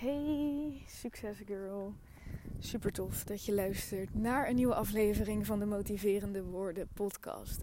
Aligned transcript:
Hey, 0.00 0.82
succes 0.86 1.36
girl. 1.46 1.94
Super 2.58 2.92
tof 2.92 3.24
dat 3.24 3.44
je 3.44 3.54
luistert 3.54 4.14
naar 4.14 4.48
een 4.48 4.54
nieuwe 4.54 4.74
aflevering 4.74 5.46
van 5.46 5.58
de 5.58 5.64
Motiverende 5.64 6.42
Woorden 6.42 6.88
podcast. 6.94 7.60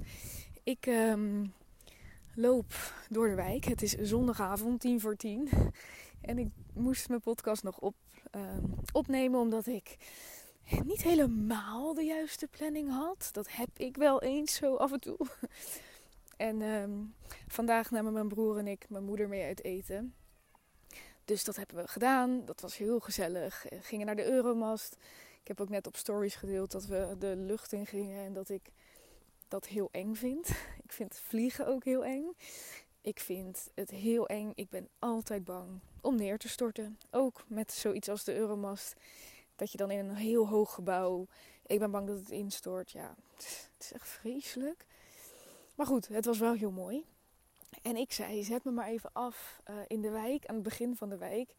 Ik 0.63 0.85
ehm, 0.85 1.45
loop 2.33 2.73
door 3.09 3.27
de 3.27 3.35
wijk. 3.35 3.65
Het 3.65 3.81
is 3.81 3.91
zondagavond, 3.91 4.79
tien 4.79 4.99
voor 4.99 5.15
tien. 5.15 5.49
En 6.21 6.37
ik 6.37 6.47
moest 6.73 7.09
mijn 7.09 7.21
podcast 7.21 7.63
nog 7.63 7.79
op, 7.79 7.96
ehm, 8.31 8.63
opnemen 8.92 9.40
omdat 9.40 9.67
ik 9.67 9.97
niet 10.83 11.04
helemaal 11.04 11.94
de 11.94 12.04
juiste 12.04 12.47
planning 12.47 12.90
had. 12.90 13.29
Dat 13.31 13.52
heb 13.52 13.70
ik 13.78 13.97
wel 13.97 14.22
eens 14.22 14.56
zo 14.56 14.76
af 14.76 14.92
en 14.92 14.99
toe. 14.99 15.17
En 16.38 16.62
ehm, 16.62 16.91
vandaag 17.48 17.91
namen 17.91 18.13
mijn 18.13 18.27
broer 18.27 18.58
en 18.58 18.67
ik 18.67 18.90
mijn 18.90 19.04
moeder 19.04 19.27
mee 19.27 19.44
uit 19.44 19.63
eten. 19.63 20.13
Dus 21.26 21.44
dat 21.44 21.55
hebben 21.55 21.76
we 21.76 21.88
gedaan. 21.88 22.45
Dat 22.45 22.62
was 22.62 22.77
heel 22.77 22.99
gezellig. 22.99 23.65
We 23.70 23.81
gingen 23.81 24.05
naar 24.05 24.15
de 24.15 24.25
Euromast. 24.25 24.97
Ik 25.41 25.48
heb 25.48 25.61
ook 25.61 25.70
net 25.70 25.88
op 25.88 25.95
stories 25.95 26.35
gedeeld 26.35 26.71
dat 26.71 26.85
we 26.85 27.15
de 27.20 27.35
lucht 27.35 27.71
in 27.71 27.85
gingen 27.85 28.25
en 28.25 28.34
dat 28.34 28.49
ik 28.49 28.71
dat 29.48 29.65
heel 29.65 29.89
eng 29.91 30.15
vind. 30.15 30.49
Ik 30.85 30.91
vind 30.91 31.20
vliegen 31.20 31.67
ook 31.67 31.84
heel 31.84 32.05
eng. 32.05 32.35
Ik 33.01 33.20
vind 33.20 33.70
het 33.73 33.89
heel 33.89 34.27
eng. 34.27 34.51
Ik 34.55 34.70
ben 34.70 34.89
altijd 34.99 35.43
bang 35.43 35.79
om 36.01 36.15
neer 36.15 36.38
te 36.38 36.49
storten. 36.49 36.98
Ook 37.11 37.43
met 37.48 37.71
zoiets 37.71 38.09
als 38.09 38.23
de 38.23 38.35
Euromast. 38.35 38.93
Dat 39.55 39.71
je 39.71 39.77
dan 39.77 39.91
in 39.91 39.99
een 39.99 40.15
heel 40.15 40.48
hoog 40.48 40.73
gebouw. 40.73 41.27
Ik 41.65 41.79
ben 41.79 41.91
bang 41.91 42.07
dat 42.07 42.17
het 42.17 42.29
instort. 42.29 42.91
Ja, 42.91 43.15
het 43.35 43.76
is 43.79 43.91
echt 43.91 44.07
vreselijk. 44.07 44.85
Maar 45.76 45.85
goed, 45.85 46.07
het 46.07 46.26
was 46.26 46.39
wel 46.39 46.53
heel 46.53 46.71
mooi. 46.71 47.05
En 47.81 47.95
ik 47.95 48.11
zei, 48.11 48.43
zet 48.43 48.63
me 48.63 48.71
maar 48.71 48.88
even 48.88 49.09
af 49.13 49.61
uh, 49.70 49.75
in 49.88 50.02
de 50.02 50.09
wijk, 50.09 50.45
aan 50.45 50.55
het 50.55 50.63
begin 50.63 50.95
van 50.95 51.09
de 51.09 51.17
wijk. 51.17 51.55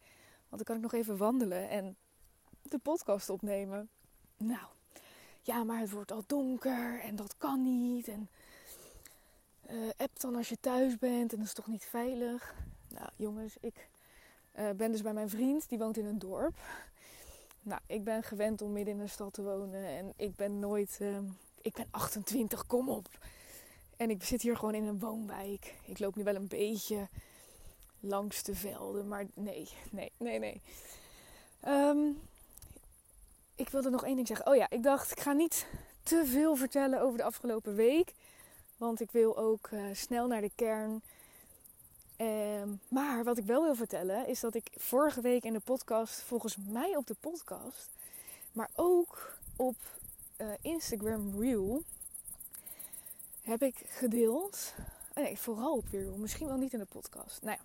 Want 0.49 0.49
dan 0.49 0.63
kan 0.63 0.75
ik 0.75 0.81
nog 0.81 0.93
even 0.93 1.17
wandelen 1.17 1.69
en 1.69 1.95
de 2.61 2.77
podcast 2.77 3.29
opnemen. 3.29 3.89
Nou, 4.37 4.67
ja, 5.41 5.63
maar 5.63 5.79
het 5.79 5.91
wordt 5.91 6.11
al 6.11 6.23
donker 6.27 6.99
en 7.01 7.15
dat 7.15 7.37
kan 7.37 7.63
niet. 7.63 8.07
En 8.07 8.29
uh, 9.69 9.89
app 9.97 10.19
dan 10.19 10.35
als 10.35 10.49
je 10.49 10.59
thuis 10.59 10.97
bent 10.97 11.31
en 11.31 11.37
dat 11.37 11.47
is 11.47 11.53
toch 11.53 11.67
niet 11.67 11.85
veilig. 11.85 12.55
Nou, 12.87 13.09
jongens, 13.15 13.55
ik 13.59 13.89
uh, 14.59 14.69
ben 14.69 14.91
dus 14.91 15.01
bij 15.01 15.13
mijn 15.13 15.29
vriend, 15.29 15.69
die 15.69 15.77
woont 15.77 15.97
in 15.97 16.05
een 16.05 16.19
dorp. 16.19 16.59
Nou, 17.61 17.81
ik 17.85 18.03
ben 18.03 18.23
gewend 18.23 18.61
om 18.61 18.71
midden 18.71 18.93
in 18.93 18.99
de 18.99 19.07
stad 19.07 19.33
te 19.33 19.43
wonen 19.43 19.85
en 19.85 20.13
ik 20.15 20.35
ben 20.35 20.59
nooit... 20.59 20.99
Ik 21.61 21.73
ben 21.73 21.87
28, 21.91 22.65
kom 22.65 22.89
op. 22.89 23.07
En 23.97 24.09
ik 24.09 24.23
zit 24.23 24.41
hier 24.41 24.57
gewoon 24.57 24.75
in 24.75 24.85
een 24.85 24.99
woonwijk. 24.99 25.73
Ik 25.85 25.99
loop 25.99 26.15
nu 26.15 26.23
wel 26.23 26.35
een 26.35 26.47
beetje 26.47 27.07
langs 27.99 28.43
de 28.43 28.55
velden, 28.55 29.07
maar 29.07 29.25
nee, 29.33 29.69
nee, 29.91 30.11
nee, 30.17 30.39
nee. 30.39 30.61
Um, 31.67 32.19
ik 33.55 33.69
wilde 33.69 33.89
nog 33.89 34.03
één 34.05 34.15
ding 34.15 34.27
zeggen. 34.27 34.47
Oh 34.47 34.55
ja, 34.55 34.69
ik 34.69 34.83
dacht, 34.83 35.11
ik 35.11 35.19
ga 35.19 35.33
niet 35.33 35.67
te 36.03 36.25
veel 36.25 36.55
vertellen 36.55 37.01
over 37.01 37.17
de 37.17 37.23
afgelopen 37.23 37.75
week. 37.75 38.13
Want 38.77 38.99
ik 38.99 39.11
wil 39.11 39.37
ook 39.37 39.69
uh, 39.71 39.81
snel 39.93 40.27
naar 40.27 40.41
de 40.41 40.51
kern. 40.55 41.01
Um, 42.17 42.79
maar 42.87 43.23
wat 43.23 43.37
ik 43.37 43.45
wel 43.45 43.63
wil 43.63 43.75
vertellen 43.75 44.27
is 44.27 44.39
dat 44.39 44.55
ik 44.55 44.69
vorige 44.75 45.21
week 45.21 45.43
in 45.43 45.53
de 45.53 45.59
podcast, 45.59 46.21
volgens 46.21 46.57
mij 46.67 46.95
op 46.95 47.07
de 47.07 47.15
podcast, 47.19 47.89
maar 48.51 48.69
ook 48.75 49.37
op 49.55 49.75
uh, 50.37 50.47
Instagram 50.61 51.41
Reel, 51.41 51.83
heb 53.47 53.61
ik 53.61 53.83
gedeeld. 53.87 54.73
Nee, 55.15 55.37
vooral 55.39 55.75
op 55.75 55.87
Reel, 55.91 56.15
misschien 56.15 56.47
wel 56.47 56.57
niet 56.57 56.73
in 56.73 56.79
de 56.79 56.85
podcast. 56.85 57.41
Nou 57.41 57.57
ja, 57.57 57.63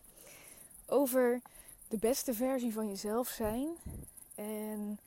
over 0.94 1.41
de 1.89 1.97
beste 1.97 2.34
versie 2.34 2.72
van 2.72 2.89
jezelf 2.89 3.28
zijn. 3.28 3.69
En 4.34 4.98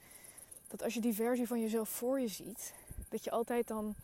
dat 0.68 0.84
als 0.84 0.94
je 0.94 1.02
die 1.02 1.14
versie 1.14 1.48
van 1.48 1.62
jezelf 1.62 1.90
voor 1.90 2.20
je 2.20 2.28
ziet, 2.28 2.74
dat 3.10 3.24
je 3.24 3.32
altijd 3.32 3.68
dan 3.68 3.96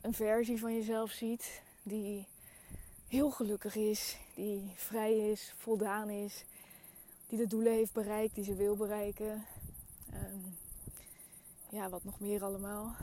een 0.00 0.14
versie 0.14 0.58
van 0.58 0.74
jezelf 0.74 1.10
ziet 1.10 1.62
die 1.82 2.26
heel 3.08 3.30
gelukkig 3.30 3.76
is, 3.76 4.16
die 4.34 4.72
vrij 4.74 5.30
is, 5.30 5.54
voldaan 5.56 6.10
is, 6.10 6.44
die 7.28 7.38
de 7.38 7.46
doelen 7.46 7.72
heeft 7.72 7.92
bereikt 7.92 8.34
die 8.34 8.44
ze 8.44 8.54
wil 8.54 8.76
bereiken. 8.76 9.46
Um, 10.14 10.56
ja, 11.68 11.88
wat 11.88 12.04
nog 12.04 12.20
meer 12.20 12.44
allemaal. 12.44 12.96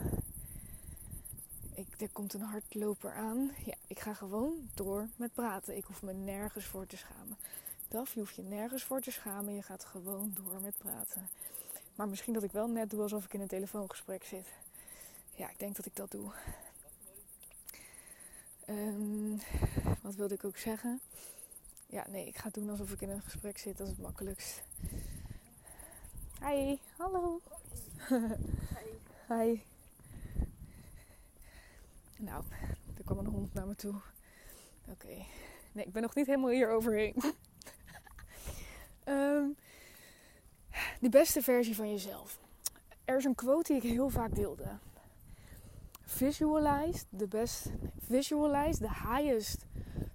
Er 1.97 2.09
komt 2.11 2.33
een 2.33 2.41
hardloper 2.41 3.13
aan. 3.13 3.51
Ja, 3.65 3.75
ik 3.87 3.99
ga 3.99 4.13
gewoon 4.13 4.69
door 4.73 5.07
met 5.15 5.33
praten. 5.33 5.77
Ik 5.77 5.83
hoef 5.83 6.01
me 6.01 6.13
nergens 6.13 6.65
voor 6.65 6.85
te 6.85 6.97
schamen. 6.97 7.37
Daf, 7.87 8.13
je 8.13 8.19
hoeft 8.19 8.35
je 8.35 8.41
nergens 8.41 8.83
voor 8.83 9.01
te 9.01 9.11
schamen. 9.11 9.55
Je 9.55 9.61
gaat 9.61 9.85
gewoon 9.85 10.33
door 10.33 10.61
met 10.61 10.77
praten. 10.77 11.29
Maar 11.95 12.07
misschien 12.07 12.33
dat 12.33 12.43
ik 12.43 12.51
wel 12.51 12.67
net 12.67 12.89
doe 12.89 13.01
alsof 13.01 13.25
ik 13.25 13.33
in 13.33 13.41
een 13.41 13.47
telefoongesprek 13.47 14.23
zit. 14.23 14.47
Ja, 15.35 15.49
ik 15.49 15.59
denk 15.59 15.75
dat 15.75 15.85
ik 15.85 15.95
dat 15.95 16.11
doe. 16.11 16.31
Um, 18.69 19.41
wat 20.01 20.15
wilde 20.15 20.33
ik 20.33 20.45
ook 20.45 20.57
zeggen? 20.57 20.99
Ja, 21.85 22.05
nee, 22.09 22.27
ik 22.27 22.37
ga 22.37 22.49
doen 22.51 22.69
alsof 22.69 22.91
ik 22.91 23.01
in 23.01 23.09
een 23.09 23.21
gesprek 23.21 23.57
zit. 23.57 23.77
Dat 23.77 23.87
is 23.87 23.93
het 23.93 24.01
makkelijkst. 24.01 24.63
Hi, 26.41 26.77
hallo. 26.97 27.41
Hi. 29.29 29.35
Hi. 29.35 29.70
Nou, 32.21 32.43
er 32.97 33.03
kwam 33.03 33.17
een 33.17 33.25
hond 33.25 33.53
naar 33.53 33.67
me 33.67 33.75
toe. 33.75 33.93
Oké. 34.89 35.25
Nee, 35.71 35.85
ik 35.85 35.91
ben 35.91 36.01
nog 36.01 36.15
niet 36.15 36.25
helemaal 36.25 36.49
hier 36.49 36.69
overheen. 36.69 37.15
um, 39.05 39.55
de 41.05 41.09
beste 41.09 41.41
versie 41.41 41.75
van 41.75 41.89
jezelf. 41.89 42.39
Er 43.05 43.17
is 43.17 43.25
een 43.25 43.35
quote 43.35 43.73
die 43.73 43.81
ik 43.81 43.89
heel 43.89 44.09
vaak 44.09 44.35
deelde. 44.35 44.77
Visualize 46.01 47.05
the 47.17 47.27
best, 47.27 47.71
visualize 47.99 48.79
the 48.79 48.93
highest 48.93 49.65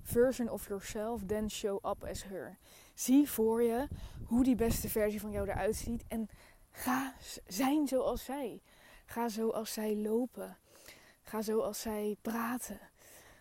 version 0.03 0.49
of 0.49 0.69
yourself, 0.69 1.23
then 1.27 1.51
show 1.51 1.77
up 1.85 2.05
as 2.05 2.25
her. 2.25 2.59
Zie 2.95 3.31
voor 3.31 3.63
je 3.63 3.89
hoe 4.27 4.45
die 4.45 4.55
beste 4.55 4.89
versie 4.89 5.21
van 5.21 5.31
jou 5.31 5.49
eruit 5.49 5.77
ziet 5.77 6.05
en 6.09 6.29
ga 6.71 7.15
zijn 7.47 7.89
zoals 7.89 8.25
zij. 8.25 8.63
Ga 9.07 9.29
zoals 9.29 9.73
zij 9.73 9.97
lopen. 9.97 10.57
Ga 11.29 11.43
zoals 11.43 11.81
zij 11.81 12.17
praten. 12.23 12.81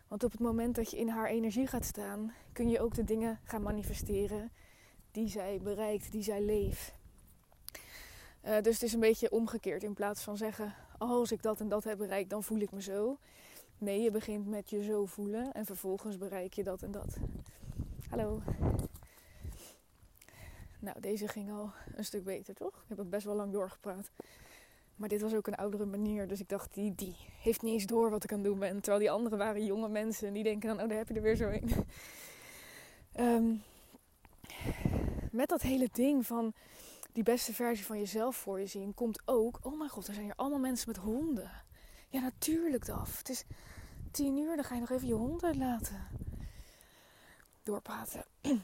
Want 0.08 0.24
op 0.24 0.32
het 0.32 0.40
moment 0.40 0.76
dat 0.76 0.92
je 0.92 0.98
in 0.98 1.10
haar 1.10 1.28
energie 1.28 1.68
gaat 1.68 1.86
staan, 1.86 2.34
kun 2.54 2.70
je 2.70 2.80
ook 2.80 2.94
de 2.94 3.04
dingen 3.04 3.40
gaan 3.44 3.62
manifesteren 3.62 4.52
die 5.12 5.28
zij 5.28 5.60
bereikt, 5.64 6.12
die 6.12 6.24
zij 6.24 6.42
leeft. 6.42 6.94
Uh, 8.46 8.62
dus 8.62 8.74
het 8.74 8.84
is 8.84 8.94
een 8.94 9.00
beetje 9.00 9.32
omgekeerd. 9.32 9.84
In 9.84 9.94
plaats 9.94 10.24
van 10.24 10.38
zeggen, 10.38 10.74
als 10.98 11.32
ik 11.32 11.42
dat 11.42 11.60
en 11.60 11.70
dat 11.70 11.84
heb 11.84 11.98
bereikt, 11.98 12.30
dan 12.30 12.44
voel 12.44 12.60
ik 12.60 12.72
me 12.72 12.82
zo. 12.82 13.18
Nee, 13.78 14.02
je 14.02 14.12
begint 14.12 14.48
met 14.48 14.70
je 14.70 14.84
zo 14.84 15.06
voelen 15.06 15.54
en 15.54 15.66
vervolgens 15.66 16.18
bereik 16.18 16.54
je 16.54 16.64
dat 16.64 16.82
en 16.82 16.92
dat. 16.92 17.18
Hallo. 18.10 18.42
Nou, 20.80 21.00
deze 21.00 21.28
ging 21.28 21.52
al 21.52 21.72
een 21.96 22.06
stuk 22.06 22.24
beter, 22.24 22.54
toch? 22.54 22.74
Ik 22.74 22.88
heb 22.88 22.98
het 22.98 23.10
best 23.10 23.26
wel 23.26 23.36
lang 23.36 23.52
doorgepraat. 23.52 24.12
Maar 24.96 25.10
dit 25.10 25.22
was 25.22 25.34
ook 25.34 25.48
een 25.48 25.56
oudere 25.56 25.86
manier. 25.86 26.28
Dus 26.28 26.40
ik 26.40 26.50
dacht, 26.50 26.74
die, 26.74 26.96
die 26.96 27.16
heeft 27.42 27.62
niet 27.62 27.74
eens 27.74 27.86
door 27.86 28.10
wat 28.10 28.24
ik 28.24 28.32
aan 28.32 28.38
het 28.38 28.48
doen 28.48 28.60
ben. 28.60 28.76
Terwijl 28.76 29.00
die 29.00 29.12
anderen 29.12 29.38
waren 29.38 29.66
jonge 29.66 29.90
mensen. 29.90 30.28
En 30.28 30.34
die 30.34 30.44
denken 30.44 30.70
dan, 30.70 30.82
oh, 30.82 30.90
daar 30.90 30.98
heb 30.98 31.08
je 31.08 31.14
er 31.14 31.22
weer 31.22 31.36
zo 31.36 31.50
een. 31.50 31.72
um, 33.20 33.64
met 35.40 35.50
dat 35.50 35.62
hele 35.62 35.90
ding 35.92 36.26
van 36.26 36.54
die 37.16 37.24
beste 37.24 37.54
versie 37.54 37.86
van 37.86 38.00
jezelf 38.00 38.36
voor 38.36 38.60
je 38.60 38.68
zien, 38.68 38.94
komt 38.94 39.22
ook, 39.26 39.60
oh 39.62 39.78
mijn 39.78 39.90
god, 39.90 40.08
er 40.08 40.14
zijn 40.14 40.26
hier 40.26 40.36
allemaal 40.36 40.60
mensen 40.60 40.88
met 40.88 40.98
honden. 40.98 41.52
Ja, 42.10 42.20
natuurlijk 42.20 42.86
Daf. 42.86 43.18
Het 43.18 43.30
is 43.30 43.46
tien 44.12 44.38
uur, 44.38 44.56
dan 44.56 44.66
ga 44.66 44.74
je 44.74 44.80
nog 44.80 44.90
even 44.90 45.08
je 45.08 45.14
hond 45.14 45.44
uitlaten. 45.44 46.08
Doorpraten. 47.64 48.26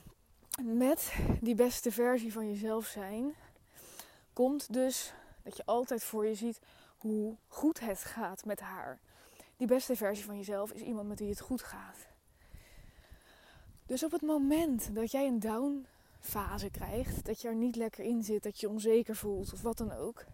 Met 0.86 1.14
die 1.42 1.56
beste 1.56 1.92
versie 1.92 2.34
van 2.34 2.50
jezelf 2.50 2.86
zijn, 2.86 3.34
komt 4.34 4.74
dus 4.74 5.14
dat 5.44 5.58
je 5.58 5.66
altijd 5.66 6.04
voor 6.04 6.26
je 6.26 6.36
ziet 6.36 6.60
hoe 6.98 7.36
goed 7.48 7.80
het 7.80 8.04
gaat 8.04 8.46
met 8.46 8.60
haar. 8.60 9.00
Die 9.58 9.68
beste 9.68 9.96
versie 9.96 10.26
van 10.26 10.38
jezelf 10.38 10.72
is 10.72 10.82
iemand 10.82 11.08
met 11.08 11.20
wie 11.20 11.30
het 11.30 11.40
goed 11.40 11.62
gaat. 11.62 12.08
Dus 13.86 14.04
op 14.04 14.12
het 14.12 14.22
moment 14.22 14.96
dat 14.96 15.12
jij 15.12 15.28
een 15.28 15.40
down 15.40 15.86
fase 16.20 16.70
krijgt, 16.70 17.26
dat 17.26 17.42
je 17.42 17.48
er 17.48 17.56
niet 17.56 17.76
lekker 17.76 18.04
in 18.04 18.24
zit, 18.24 18.44
dat 18.44 18.60
je 18.60 18.70
onzeker 18.70 19.16
voelt 19.16 19.54
of 19.54 19.62
wat 19.62 19.78
dan 19.78 19.92
ook, 19.92 20.26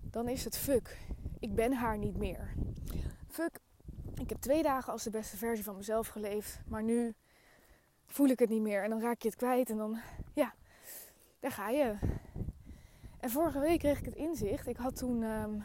dan 0.00 0.28
is 0.28 0.44
het 0.44 0.58
fuck. 0.58 0.98
Ik 1.38 1.54
ben 1.54 1.72
haar 1.72 1.98
niet 1.98 2.16
meer. 2.16 2.54
Fuck, 3.28 3.58
ik 4.20 4.28
heb 4.28 4.40
twee 4.40 4.62
dagen 4.62 4.92
als 4.92 5.02
de 5.02 5.10
beste 5.10 5.36
versie 5.36 5.64
van 5.64 5.76
mezelf 5.76 6.08
geleefd, 6.08 6.60
maar 6.66 6.82
nu 6.82 7.14
voel 8.06 8.28
ik 8.28 8.38
het 8.38 8.48
niet 8.48 8.62
meer 8.62 8.82
en 8.82 8.90
dan 8.90 9.00
raak 9.00 9.22
je 9.22 9.28
het 9.28 9.36
kwijt 9.36 9.70
en 9.70 9.76
dan, 9.76 9.98
ja, 10.32 10.54
daar 11.40 11.52
ga 11.52 11.68
je. 11.68 11.96
En 13.20 13.30
vorige 13.30 13.60
week 13.60 13.78
kreeg 13.78 13.98
ik 13.98 14.04
het 14.04 14.14
inzicht. 14.14 14.66
Ik 14.66 14.76
had 14.76 14.96
toen 14.96 15.22
um, 15.22 15.64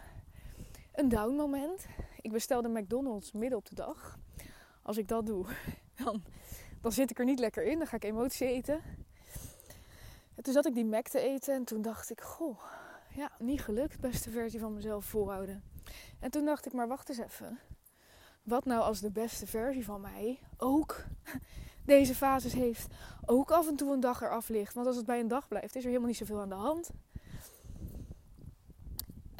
een 0.93 1.09
down 1.09 1.35
moment. 1.35 1.85
Ik 2.21 2.31
bestelde 2.31 2.69
McDonald's 2.69 3.31
midden 3.31 3.57
op 3.57 3.65
de 3.65 3.75
dag. 3.75 4.17
Als 4.81 4.97
ik 4.97 5.07
dat 5.07 5.25
doe, 5.25 5.45
dan 6.03 6.23
dan 6.83 6.91
zit 6.91 7.09
ik 7.09 7.19
er 7.19 7.25
niet 7.25 7.39
lekker 7.39 7.63
in. 7.63 7.77
Dan 7.77 7.87
ga 7.87 7.95
ik 7.95 8.03
emotie 8.03 8.47
eten. 8.47 8.81
En 10.35 10.43
toen 10.43 10.53
zat 10.53 10.65
ik 10.65 10.73
die 10.73 10.85
Mac 10.85 11.07
te 11.07 11.19
eten 11.19 11.53
en 11.53 11.63
toen 11.63 11.81
dacht 11.81 12.11
ik, 12.11 12.21
goh, 12.21 12.63
ja, 13.15 13.31
niet 13.39 13.61
gelukt. 13.61 13.99
Beste 13.99 14.29
versie 14.29 14.59
van 14.59 14.73
mezelf 14.73 15.05
volhouden. 15.05 15.63
En 16.19 16.31
toen 16.31 16.45
dacht 16.45 16.65
ik, 16.65 16.73
maar 16.73 16.87
wacht 16.87 17.09
eens 17.09 17.17
even. 17.17 17.59
Wat 18.43 18.65
nou 18.65 18.81
als 18.81 18.99
de 18.99 19.11
beste 19.11 19.47
versie 19.47 19.85
van 19.85 20.01
mij 20.01 20.39
ook 20.57 21.03
deze 21.85 22.15
fases 22.15 22.53
heeft. 22.53 22.93
Ook 23.25 23.51
af 23.51 23.67
en 23.67 23.75
toe 23.75 23.93
een 23.93 23.99
dag 23.99 24.21
eraf 24.21 24.49
ligt. 24.49 24.73
Want 24.73 24.87
als 24.87 24.95
het 24.95 25.05
bij 25.05 25.19
een 25.19 25.27
dag 25.27 25.47
blijft, 25.47 25.75
is 25.75 25.81
er 25.81 25.87
helemaal 25.87 26.07
niet 26.07 26.17
zoveel 26.17 26.39
aan 26.39 26.49
de 26.49 26.55
hand. 26.55 26.89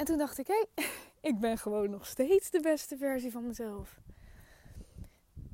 En 0.04 0.10
toen 0.10 0.18
dacht 0.18 0.38
ik, 0.38 0.46
hé, 0.46 0.84
ik 1.30 1.38
ben 1.38 1.58
gewoon 1.58 1.90
nog 1.90 2.06
steeds 2.06 2.50
de 2.50 2.60
beste 2.60 2.96
versie 2.96 3.30
van 3.30 3.46
mezelf. 3.46 4.00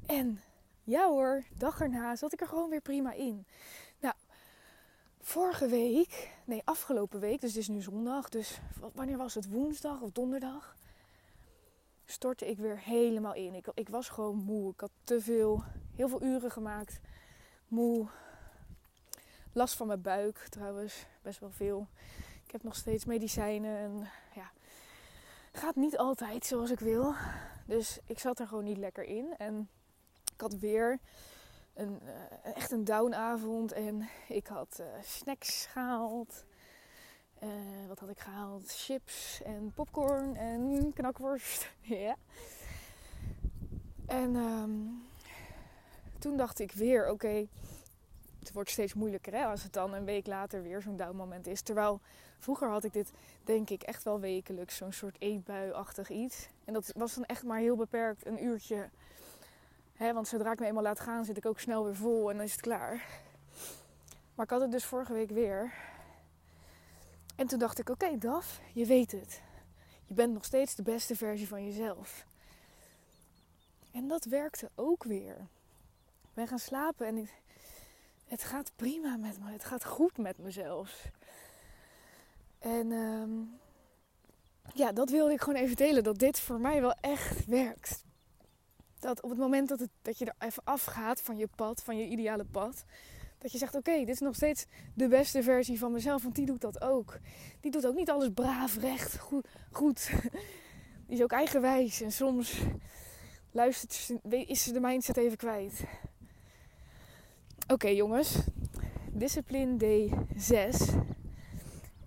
En 0.06 0.40
ja 0.84 1.08
hoor, 1.08 1.44
dag 1.58 1.80
erna 1.80 2.16
zat 2.16 2.32
ik 2.32 2.40
er 2.40 2.46
gewoon 2.46 2.70
weer 2.70 2.80
prima 2.80 3.12
in. 3.12 3.46
Nou, 4.00 4.14
vorige 5.20 5.66
week, 5.66 6.30
nee, 6.44 6.62
afgelopen 6.64 7.20
week, 7.20 7.40
dus 7.40 7.50
het 7.50 7.60
is 7.60 7.68
nu 7.68 7.80
zondag, 7.80 8.28
dus 8.28 8.60
wanneer 8.94 9.16
was 9.16 9.34
het? 9.34 9.50
Woensdag 9.50 10.00
of 10.00 10.10
donderdag? 10.10 10.76
Stortte 12.04 12.48
ik 12.48 12.58
weer 12.58 12.78
helemaal 12.78 13.34
in. 13.34 13.54
Ik, 13.54 13.66
ik 13.74 13.88
was 13.88 14.08
gewoon 14.08 14.36
moe. 14.36 14.72
Ik 14.72 14.80
had 14.80 14.92
te 15.04 15.20
veel, 15.20 15.64
heel 15.96 16.08
veel 16.08 16.22
uren 16.22 16.50
gemaakt. 16.50 17.00
Moe. 17.68 18.08
Last 19.52 19.76
van 19.76 19.86
mijn 19.86 20.02
buik 20.02 20.46
trouwens, 20.48 21.06
best 21.22 21.40
wel 21.40 21.50
veel. 21.50 21.88
Ik 22.50 22.56
heb 22.56 22.64
nog 22.64 22.76
steeds 22.76 23.04
medicijnen 23.04 23.78
en 23.78 24.08
ja, 24.34 24.50
gaat 25.52 25.76
niet 25.76 25.98
altijd 25.98 26.46
zoals 26.46 26.70
ik 26.70 26.78
wil. 26.78 27.14
Dus 27.66 27.98
ik 28.06 28.18
zat 28.18 28.38
er 28.38 28.46
gewoon 28.46 28.64
niet 28.64 28.76
lekker 28.76 29.04
in. 29.04 29.34
En 29.36 29.68
ik 30.34 30.40
had 30.40 30.54
weer 30.54 30.98
een, 31.74 32.00
uh, 32.04 32.56
echt 32.56 32.70
een 32.70 32.84
downavond 32.84 33.72
en 33.72 34.08
ik 34.28 34.46
had 34.46 34.78
uh, 34.80 34.86
snacks 35.02 35.66
gehaald. 35.66 36.44
Uh, 37.42 37.48
wat 37.88 37.98
had 37.98 38.08
ik 38.08 38.18
gehaald? 38.20 38.72
Chips 38.72 39.42
en 39.42 39.72
popcorn 39.74 40.36
en 40.36 40.92
knakworst. 40.94 41.70
ja. 41.80 42.16
En 44.06 44.34
um, 44.34 45.02
toen 46.18 46.36
dacht 46.36 46.58
ik 46.58 46.72
weer, 46.72 47.10
oké, 47.10 47.46
het 48.38 48.52
wordt 48.52 48.70
steeds 48.70 48.94
moeilijker 48.94 49.32
hè, 49.32 49.44
als 49.44 49.62
het 49.62 49.72
dan 49.72 49.94
een 49.94 50.04
week 50.04 50.26
later 50.26 50.62
weer 50.62 50.82
zo'n 50.82 50.96
down 50.96 51.16
moment 51.16 51.46
is. 51.46 51.62
Terwijl 51.62 52.00
vroeger 52.40 52.68
had 52.68 52.84
ik 52.84 52.92
dit, 52.92 53.10
denk 53.44 53.70
ik, 53.70 53.82
echt 53.82 54.02
wel 54.02 54.20
wekelijks, 54.20 54.76
zo'n 54.76 54.92
soort 54.92 55.16
eetbui-achtig 55.18 56.08
iets. 56.08 56.48
En 56.64 56.72
dat 56.72 56.92
was 56.96 57.14
dan 57.14 57.24
echt 57.24 57.42
maar 57.42 57.58
heel 57.58 57.76
beperkt, 57.76 58.26
een 58.26 58.44
uurtje 58.44 58.88
want 60.08 60.28
zodra 60.28 60.52
ik 60.52 60.58
me 60.58 60.66
eenmaal 60.66 60.82
laat 60.82 61.00
gaan, 61.00 61.24
zit 61.24 61.36
ik 61.36 61.46
ook 61.46 61.60
snel 61.60 61.84
weer 61.84 61.96
vol 61.96 62.30
en 62.30 62.36
dan 62.36 62.44
is 62.44 62.52
het 62.52 62.60
klaar. 62.60 63.06
Maar 64.34 64.44
ik 64.44 64.50
had 64.50 64.60
het 64.60 64.70
dus 64.70 64.84
vorige 64.84 65.12
week 65.12 65.30
weer. 65.30 65.72
En 67.36 67.46
toen 67.46 67.58
dacht 67.58 67.78
ik, 67.78 67.88
oké 67.88 68.18
Daf, 68.18 68.60
je 68.72 68.86
weet 68.86 69.12
het. 69.12 69.40
Je 70.06 70.14
bent 70.14 70.32
nog 70.32 70.44
steeds 70.44 70.74
de 70.74 70.82
beste 70.82 71.16
versie 71.16 71.48
van 71.48 71.64
jezelf. 71.64 72.24
En 73.92 74.08
dat 74.08 74.24
werkte 74.24 74.70
ook 74.74 75.04
weer. 75.04 75.36
Ik 76.22 76.34
ben 76.34 76.48
gaan 76.48 76.58
slapen 76.58 77.06
en 77.06 77.28
het 78.26 78.42
gaat 78.42 78.72
prima 78.76 79.16
met 79.16 79.38
me. 79.40 79.50
Het 79.50 79.64
gaat 79.64 79.84
goed 79.84 80.18
met 80.18 80.38
mezelf. 80.38 81.10
En 82.60 82.92
um, 82.92 83.58
ja, 84.74 84.92
dat 84.92 85.10
wilde 85.10 85.32
ik 85.32 85.40
gewoon 85.40 85.62
even 85.62 85.76
delen. 85.76 86.02
Dat 86.02 86.18
dit 86.18 86.40
voor 86.40 86.60
mij 86.60 86.80
wel 86.80 86.94
echt 87.00 87.46
werkt 87.46 88.04
dat 89.00 89.22
op 89.22 89.30
het 89.30 89.38
moment 89.38 89.68
dat, 89.68 89.80
het, 89.80 89.90
dat 90.02 90.18
je 90.18 90.24
er 90.24 90.46
even 90.46 90.64
afgaat 90.64 91.20
van 91.20 91.36
je 91.36 91.48
pad, 91.56 91.82
van 91.82 91.96
je 91.96 92.06
ideale 92.06 92.44
pad, 92.44 92.84
dat 93.38 93.52
je 93.52 93.58
zegt: 93.58 93.74
Oké, 93.74 93.98
dit 93.98 94.08
is 94.08 94.20
nog 94.20 94.34
steeds 94.34 94.66
de 94.94 95.08
beste 95.08 95.42
versie 95.42 95.78
van 95.78 95.92
mezelf, 95.92 96.22
want 96.22 96.34
die 96.34 96.46
doet 96.46 96.60
dat 96.60 96.82
ook. 96.82 97.18
Die 97.60 97.70
doet 97.70 97.86
ook 97.86 97.94
niet 97.94 98.10
alles 98.10 98.28
braaf, 98.34 98.76
recht, 98.76 99.18
goed. 99.18 99.48
goed. 99.72 100.10
Die 101.06 101.18
is 101.18 101.24
ook 101.24 101.32
eigenwijs 101.32 102.00
en 102.00 102.12
soms 102.12 102.60
luistert, 103.50 104.20
is 104.30 104.62
ze 104.62 104.72
de 104.72 104.80
mindset 104.80 105.16
even 105.16 105.36
kwijt. 105.36 105.84
Oké, 107.68 107.88
jongens, 107.88 108.38
discipline 109.12 109.76
day 109.76 110.12
6. 110.36 110.78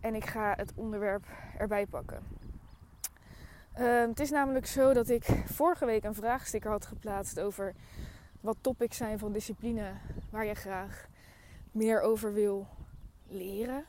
En 0.04 0.16
ik 0.16 0.26
ga 0.26 0.54
het 0.56 0.72
onderwerp 0.76 1.26
erbij 1.58 1.86
pakken. 1.86 2.24
Ehm, 3.74 4.10
het 4.10 4.20
is 4.20 4.30
namelijk 4.30 4.66
zo 4.66 4.94
dat 4.94 5.10
ik 5.10 5.26
vorige 5.46 5.86
week 5.86 6.04
een 6.04 6.14
vraagsticker 6.14 6.72
had 6.72 6.86
geplaatst 6.86 7.40
over 7.40 7.76
wat 8.42 8.58
topics 8.62 8.98
zijn 8.98 9.20
van 9.20 9.32
discipline 9.32 9.94
waar 10.30 10.46
je 10.46 10.54
graag 10.54 11.08
meer 11.72 12.02
over 12.02 12.34
wil 12.34 12.68
leren. 13.28 13.86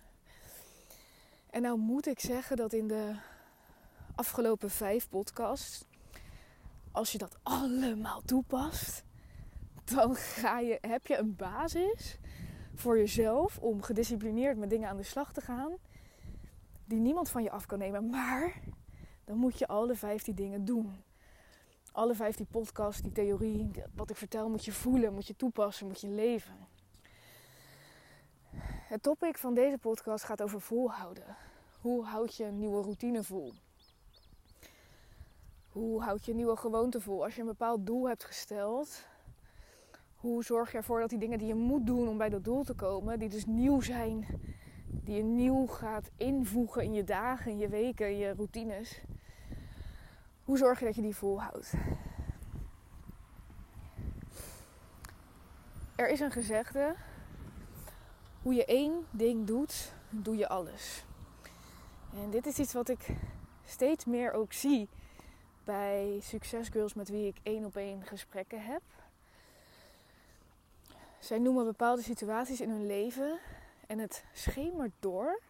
En 1.51 1.63
nou 1.63 1.79
moet 1.79 2.07
ik 2.07 2.21
zeggen 2.21 2.57
dat 2.57 2.73
in 2.73 2.89
de 2.89 3.15
afgelopen 4.15 4.71
vijf 4.71 5.09
podcasts, 5.09 5.85
als 6.93 7.13
je 7.13 7.19
dat 7.19 7.39
allemaal 7.43 8.23
toepast, 8.25 9.05
dan 9.85 10.15
ga 10.15 10.59
je, 10.59 10.79
heb 10.81 11.07
je 11.07 11.17
een 11.17 11.37
basis 11.37 12.19
voor 12.75 12.99
jezelf 12.99 13.59
om 13.59 13.83
gedisciplineerd 13.83 14.57
met 14.57 14.71
dingen 14.71 14.89
aan 14.89 14.97
de 14.97 15.03
slag 15.03 15.33
te 15.33 15.41
gaan 15.41 15.73
die 16.85 17.01
niemand 17.01 17.29
van 17.29 17.43
je 17.43 17.51
af 17.51 17.67
kan 17.67 17.79
nemen. 17.79 18.11
Maar 18.11 18.61
dan 19.25 19.37
moet 19.37 19.59
je 19.59 19.67
alle 19.67 19.95
vijftien 19.95 20.35
dingen 20.35 20.65
doen. 20.65 21.03
Alle 21.93 22.15
vijftien 22.15 22.47
podcasts, 22.47 23.03
die 23.03 23.13
theorie, 23.13 23.71
wat 23.95 24.11
ik 24.11 24.17
vertel, 24.17 24.49
moet 24.49 24.65
je 24.65 24.73
voelen, 24.73 25.15
moet 25.15 25.27
je 25.27 25.37
toepassen, 25.37 25.87
moet 25.87 26.01
je 26.01 26.09
leven. 26.09 26.55
Het 28.89 29.03
topic 29.03 29.39
van 29.39 29.55
deze 29.55 29.79
podcast 29.79 30.25
gaat 30.25 30.43
over 30.43 30.61
volhouden. 30.61 31.37
Hoe 31.81 32.05
houd 32.05 32.37
je 32.37 32.45
een 32.45 32.59
nieuwe 32.59 32.83
routine 32.83 33.23
vol? 33.23 33.53
Hoe 35.69 36.03
houd 36.03 36.25
je 36.25 36.31
een 36.31 36.37
nieuwe 36.37 36.57
gewoonte 36.57 37.01
vol? 37.01 37.25
Als 37.25 37.35
je 37.35 37.41
een 37.41 37.47
bepaald 37.47 37.87
doel 37.87 38.09
hebt 38.09 38.25
gesteld, 38.25 39.07
hoe 40.15 40.45
zorg 40.45 40.71
je 40.71 40.77
ervoor 40.77 41.01
dat 41.01 41.11
die 41.11 41.19
dingen 41.19 41.39
die 41.39 41.47
je 41.47 41.55
moet 41.55 41.87
doen 41.87 42.09
om 42.09 42.19
bij 42.19 42.29
dat 42.29 42.45
doel 42.45 42.65
te 42.65 42.75
komen, 42.75 43.19
die 43.19 43.29
dus 43.29 43.47
nieuw 43.47 43.81
zijn, 43.81 44.27
die 45.03 45.17
je 45.17 45.23
nieuw 45.23 45.67
gaat 45.67 46.11
invoegen 46.17 46.83
in 46.83 46.93
je 46.93 47.05
dagen, 47.05 47.59
je 47.59 47.69
weken, 47.69 48.17
je 48.17 48.35
routines, 48.35 49.01
hoe 50.45 50.59
zorg 50.59 50.79
je 50.79 50.85
dat 50.85 50.95
je 50.95 51.03
die 51.03 51.17
volhoudt? 51.17 51.73
Er 55.97 56.09
is 56.09 56.21
een 56.21 56.31
gezegde: 56.31 56.95
hoe 58.43 58.55
je 58.55 58.65
één 58.65 59.07
ding 59.11 59.47
doet, 59.47 59.93
doe 60.11 60.37
je 60.37 60.49
alles. 60.49 61.05
En 62.15 62.31
dit 62.31 62.47
is 62.47 62.59
iets 62.59 62.73
wat 62.73 62.89
ik 62.89 63.07
steeds 63.65 64.05
meer 64.05 64.33
ook 64.33 64.53
zie 64.53 64.89
bij 65.65 66.19
succesgirls 66.23 66.95
met 66.95 67.09
wie 67.09 67.27
ik 67.27 67.37
één 67.43 67.65
op 67.65 67.77
één 67.77 68.03
gesprekken 68.03 68.65
heb. 68.65 68.83
Zij 71.19 71.39
noemen 71.39 71.65
bepaalde 71.65 72.03
situaties 72.03 72.61
in 72.61 72.71
hun 72.71 72.87
leven 72.87 73.39
en 73.87 73.99
het 73.99 74.25
schemert 74.33 74.93
door 75.01 75.41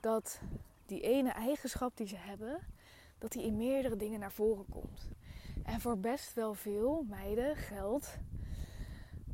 dat 0.00 0.40
die 0.86 1.00
ene 1.00 1.30
eigenschap 1.30 1.96
die 1.96 2.06
ze 2.06 2.16
hebben, 2.16 2.60
dat 3.18 3.32
die 3.32 3.42
in 3.42 3.56
meerdere 3.56 3.96
dingen 3.96 4.20
naar 4.20 4.32
voren 4.32 4.66
komt. 4.70 5.08
En 5.64 5.80
voor 5.80 5.98
best 5.98 6.34
wel 6.34 6.54
veel 6.54 7.04
meiden 7.08 7.56
geldt 7.56 8.18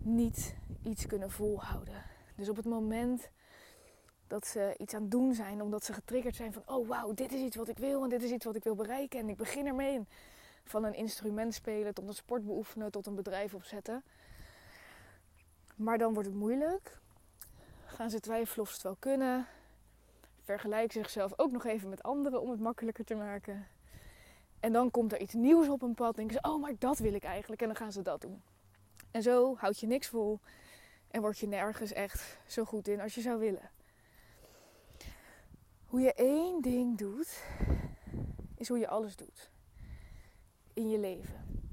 niet 0.02 0.54
iets 0.82 1.06
kunnen 1.06 1.30
volhouden. 1.30 2.02
Dus 2.34 2.48
op 2.48 2.56
het 2.56 2.64
moment 2.64 3.30
dat 4.26 4.46
ze 4.46 4.74
iets 4.78 4.94
aan 4.94 5.02
het 5.02 5.10
doen 5.10 5.34
zijn, 5.34 5.62
omdat 5.62 5.84
ze 5.84 5.92
getriggerd 5.92 6.36
zijn 6.36 6.52
van: 6.52 6.62
oh 6.66 6.88
wauw, 6.88 7.14
dit 7.14 7.32
is 7.32 7.40
iets 7.40 7.56
wat 7.56 7.68
ik 7.68 7.78
wil 7.78 8.02
en 8.02 8.08
dit 8.08 8.22
is 8.22 8.30
iets 8.30 8.44
wat 8.44 8.56
ik 8.56 8.64
wil 8.64 8.74
bereiken 8.74 9.20
en 9.20 9.28
ik 9.28 9.36
begin 9.36 9.66
ermee. 9.66 10.00
van 10.64 10.84
een 10.84 10.94
instrument 10.94 11.54
spelen 11.54 11.94
tot 11.94 12.08
een 12.08 12.14
sport 12.14 12.44
beoefenen 12.44 12.90
tot 12.90 13.06
een 13.06 13.14
bedrijf 13.14 13.54
opzetten. 13.54 14.02
Maar 15.76 15.98
dan 15.98 16.14
wordt 16.14 16.28
het 16.28 16.38
moeilijk. 16.38 16.98
Gaan 17.96 18.10
ze 18.10 18.20
twijfelen 18.20 18.64
of 18.64 18.68
ze 18.68 18.74
het 18.74 18.82
wel 18.82 18.96
kunnen. 18.98 19.46
Vergelijken 20.42 20.92
zichzelf 20.92 21.32
ook 21.36 21.50
nog 21.50 21.64
even 21.64 21.88
met 21.88 22.02
anderen 22.02 22.40
om 22.40 22.50
het 22.50 22.60
makkelijker 22.60 23.04
te 23.04 23.14
maken. 23.14 23.66
En 24.60 24.72
dan 24.72 24.90
komt 24.90 25.12
er 25.12 25.20
iets 25.20 25.34
nieuws 25.34 25.68
op 25.68 25.82
een 25.82 25.94
pad. 25.94 26.16
Denken 26.16 26.34
ze, 26.34 26.48
oh, 26.48 26.60
maar 26.60 26.72
dat 26.78 26.98
wil 26.98 27.14
ik 27.14 27.24
eigenlijk. 27.24 27.60
En 27.60 27.66
dan 27.66 27.76
gaan 27.76 27.92
ze 27.92 28.02
dat 28.02 28.20
doen. 28.20 28.42
En 29.10 29.22
zo 29.22 29.56
houd 29.56 29.78
je 29.78 29.86
niks 29.86 30.08
vol. 30.08 30.40
En 31.10 31.20
word 31.20 31.38
je 31.38 31.48
nergens 31.48 31.92
echt 31.92 32.38
zo 32.46 32.64
goed 32.64 32.88
in 32.88 33.00
als 33.00 33.14
je 33.14 33.20
zou 33.20 33.38
willen. 33.38 33.70
Hoe 35.86 36.00
je 36.00 36.14
één 36.14 36.62
ding 36.62 36.98
doet, 36.98 37.42
is 38.56 38.68
hoe 38.68 38.78
je 38.78 38.88
alles 38.88 39.16
doet. 39.16 39.50
In 40.72 40.88
je 40.90 40.98
leven. 40.98 41.68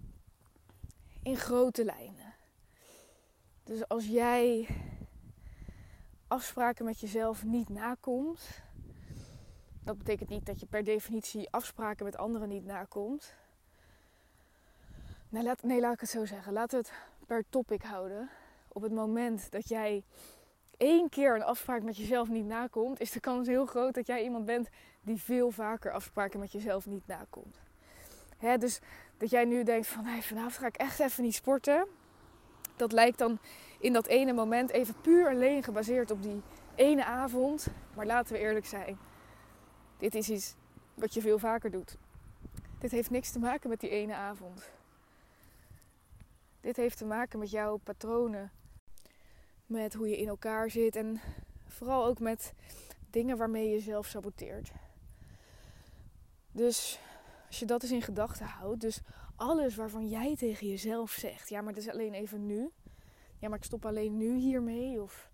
In 1.23 1.37
grote 1.37 1.85
lijnen. 1.85 2.33
Dus 3.63 3.87
als 3.87 4.05
jij 4.05 4.67
afspraken 6.33 6.85
met 6.85 6.99
jezelf 6.99 7.43
niet 7.43 7.69
nakomt, 7.69 8.61
dat 9.83 9.97
betekent 9.97 10.29
niet 10.29 10.45
dat 10.45 10.59
je 10.59 10.65
per 10.65 10.83
definitie 10.83 11.47
afspraken 11.51 12.05
met 12.05 12.17
anderen 12.17 12.49
niet 12.49 12.65
nakomt. 12.65 13.33
Nee 15.29 15.43
laat, 15.43 15.63
nee, 15.63 15.79
laat 15.79 15.93
ik 15.93 15.99
het 15.99 16.09
zo 16.09 16.25
zeggen. 16.25 16.53
We 16.53 16.59
het 16.59 16.93
per 17.27 17.43
topic 17.49 17.83
houden. 17.83 18.29
Op 18.67 18.81
het 18.81 18.91
moment 18.91 19.51
dat 19.51 19.67
jij 19.67 20.03
één 20.77 21.09
keer 21.09 21.35
een 21.35 21.43
afspraak 21.43 21.83
met 21.83 21.97
jezelf 21.97 22.29
niet 22.29 22.45
nakomt, 22.45 22.99
is 22.99 23.11
de 23.11 23.19
kans 23.19 23.47
heel 23.47 23.65
groot 23.65 23.93
dat 23.93 24.07
jij 24.07 24.23
iemand 24.23 24.45
bent 24.45 24.69
die 25.01 25.21
veel 25.21 25.51
vaker 25.51 25.91
afspraken 25.91 26.39
met 26.39 26.51
jezelf 26.51 26.85
niet 26.85 27.07
nakomt. 27.07 27.57
Hè, 28.37 28.57
dus 28.57 28.79
dat 29.17 29.29
jij 29.29 29.45
nu 29.45 29.63
denkt 29.63 29.87
van 29.87 30.05
hey, 30.05 30.21
vanavond 30.21 30.57
ga 30.57 30.67
ik 30.67 30.77
echt 30.77 30.99
even 30.99 31.23
niet 31.23 31.35
sporten. 31.35 31.87
Dat 32.75 32.91
lijkt 32.91 33.17
dan 33.17 33.39
in 33.83 33.93
dat 33.93 34.07
ene 34.07 34.33
moment 34.33 34.69
even 34.69 35.01
puur 35.01 35.29
alleen 35.29 35.63
gebaseerd 35.63 36.11
op 36.11 36.21
die 36.21 36.41
ene 36.75 37.05
avond. 37.05 37.67
Maar 37.95 38.05
laten 38.05 38.33
we 38.33 38.39
eerlijk 38.39 38.65
zijn. 38.65 38.97
Dit 39.97 40.15
is 40.15 40.29
iets 40.29 40.55
wat 40.93 41.13
je 41.13 41.21
veel 41.21 41.39
vaker 41.39 41.71
doet. 41.71 41.97
Dit 42.79 42.91
heeft 42.91 43.09
niks 43.09 43.31
te 43.31 43.39
maken 43.39 43.69
met 43.69 43.79
die 43.79 43.89
ene 43.89 44.13
avond. 44.13 44.71
Dit 46.61 46.75
heeft 46.75 46.97
te 46.97 47.05
maken 47.05 47.39
met 47.39 47.51
jouw 47.51 47.77
patronen. 47.77 48.51
Met 49.65 49.93
hoe 49.93 50.09
je 50.09 50.17
in 50.17 50.27
elkaar 50.27 50.69
zit 50.69 50.95
en 50.95 51.19
vooral 51.67 52.05
ook 52.05 52.19
met 52.19 52.53
dingen 53.09 53.37
waarmee 53.37 53.65
je 53.65 53.73
jezelf 53.73 54.07
saboteert. 54.07 54.71
Dus 56.51 56.99
als 57.47 57.59
je 57.59 57.65
dat 57.65 57.83
eens 57.83 57.91
in 57.91 58.01
gedachten 58.01 58.45
houdt, 58.45 58.81
dus 58.81 59.01
alles 59.35 59.75
waarvan 59.75 60.07
jij 60.07 60.35
tegen 60.35 60.67
jezelf 60.67 61.11
zegt, 61.11 61.49
ja, 61.49 61.61
maar 61.61 61.73
dat 61.73 61.83
is 61.83 61.89
alleen 61.89 62.13
even 62.13 62.45
nu. 62.45 62.71
Ja, 63.43 63.49
maar 63.49 63.57
ik 63.57 63.63
stop 63.65 63.85
alleen 63.85 64.17
nu 64.17 64.37
hiermee. 64.37 65.01
Of 65.01 65.31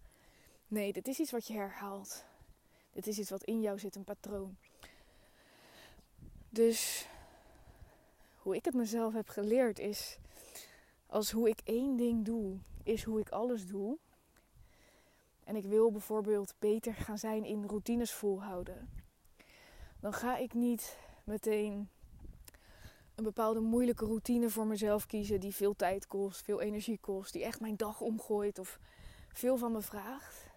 nee, 0.67 0.93
dit 0.93 1.07
is 1.07 1.19
iets 1.19 1.31
wat 1.31 1.47
je 1.47 1.53
herhaalt. 1.53 2.25
Dit 2.91 3.07
is 3.07 3.19
iets 3.19 3.29
wat 3.29 3.43
in 3.43 3.61
jou 3.61 3.79
zit, 3.79 3.95
een 3.95 4.03
patroon. 4.03 4.57
Dus 6.49 7.07
hoe 8.37 8.55
ik 8.55 8.65
het 8.65 8.73
mezelf 8.73 9.13
heb 9.13 9.27
geleerd 9.27 9.79
is, 9.79 10.17
als 11.07 11.31
hoe 11.31 11.49
ik 11.49 11.61
één 11.63 11.95
ding 11.95 12.25
doe, 12.25 12.57
is 12.83 13.03
hoe 13.03 13.19
ik 13.19 13.29
alles 13.29 13.67
doe. 13.67 13.97
En 15.43 15.55
ik 15.55 15.65
wil 15.65 15.91
bijvoorbeeld 15.91 16.53
beter 16.59 16.93
gaan 16.93 17.17
zijn 17.17 17.45
in 17.45 17.65
routines 17.65 18.13
volhouden. 18.13 18.89
Dan 19.99 20.13
ga 20.13 20.37
ik 20.37 20.53
niet 20.53 20.97
meteen 21.23 21.89
een 23.19 23.25
bepaalde 23.25 23.59
moeilijke 23.59 24.05
routine 24.05 24.49
voor 24.49 24.67
mezelf 24.67 25.05
kiezen 25.05 25.39
die 25.39 25.55
veel 25.55 25.75
tijd 25.75 26.07
kost, 26.07 26.41
veel 26.43 26.61
energie 26.61 26.97
kost, 27.01 27.33
die 27.33 27.43
echt 27.43 27.59
mijn 27.59 27.75
dag 27.75 28.01
omgooit 28.01 28.59
of 28.59 28.79
veel 29.33 29.57
van 29.57 29.71
me 29.71 29.81
vraagt. 29.81 30.47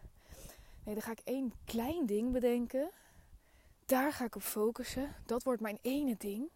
Nee, 0.84 0.94
dan 0.94 1.02
ga 1.02 1.10
ik 1.10 1.20
één 1.24 1.52
klein 1.64 2.06
ding 2.06 2.32
bedenken. 2.32 2.90
Daar 3.86 4.12
ga 4.12 4.24
ik 4.24 4.34
op 4.34 4.42
focussen. 4.42 5.14
Dat 5.26 5.42
wordt 5.42 5.60
mijn 5.60 5.78
ene 5.82 6.14
ding. 6.18 6.48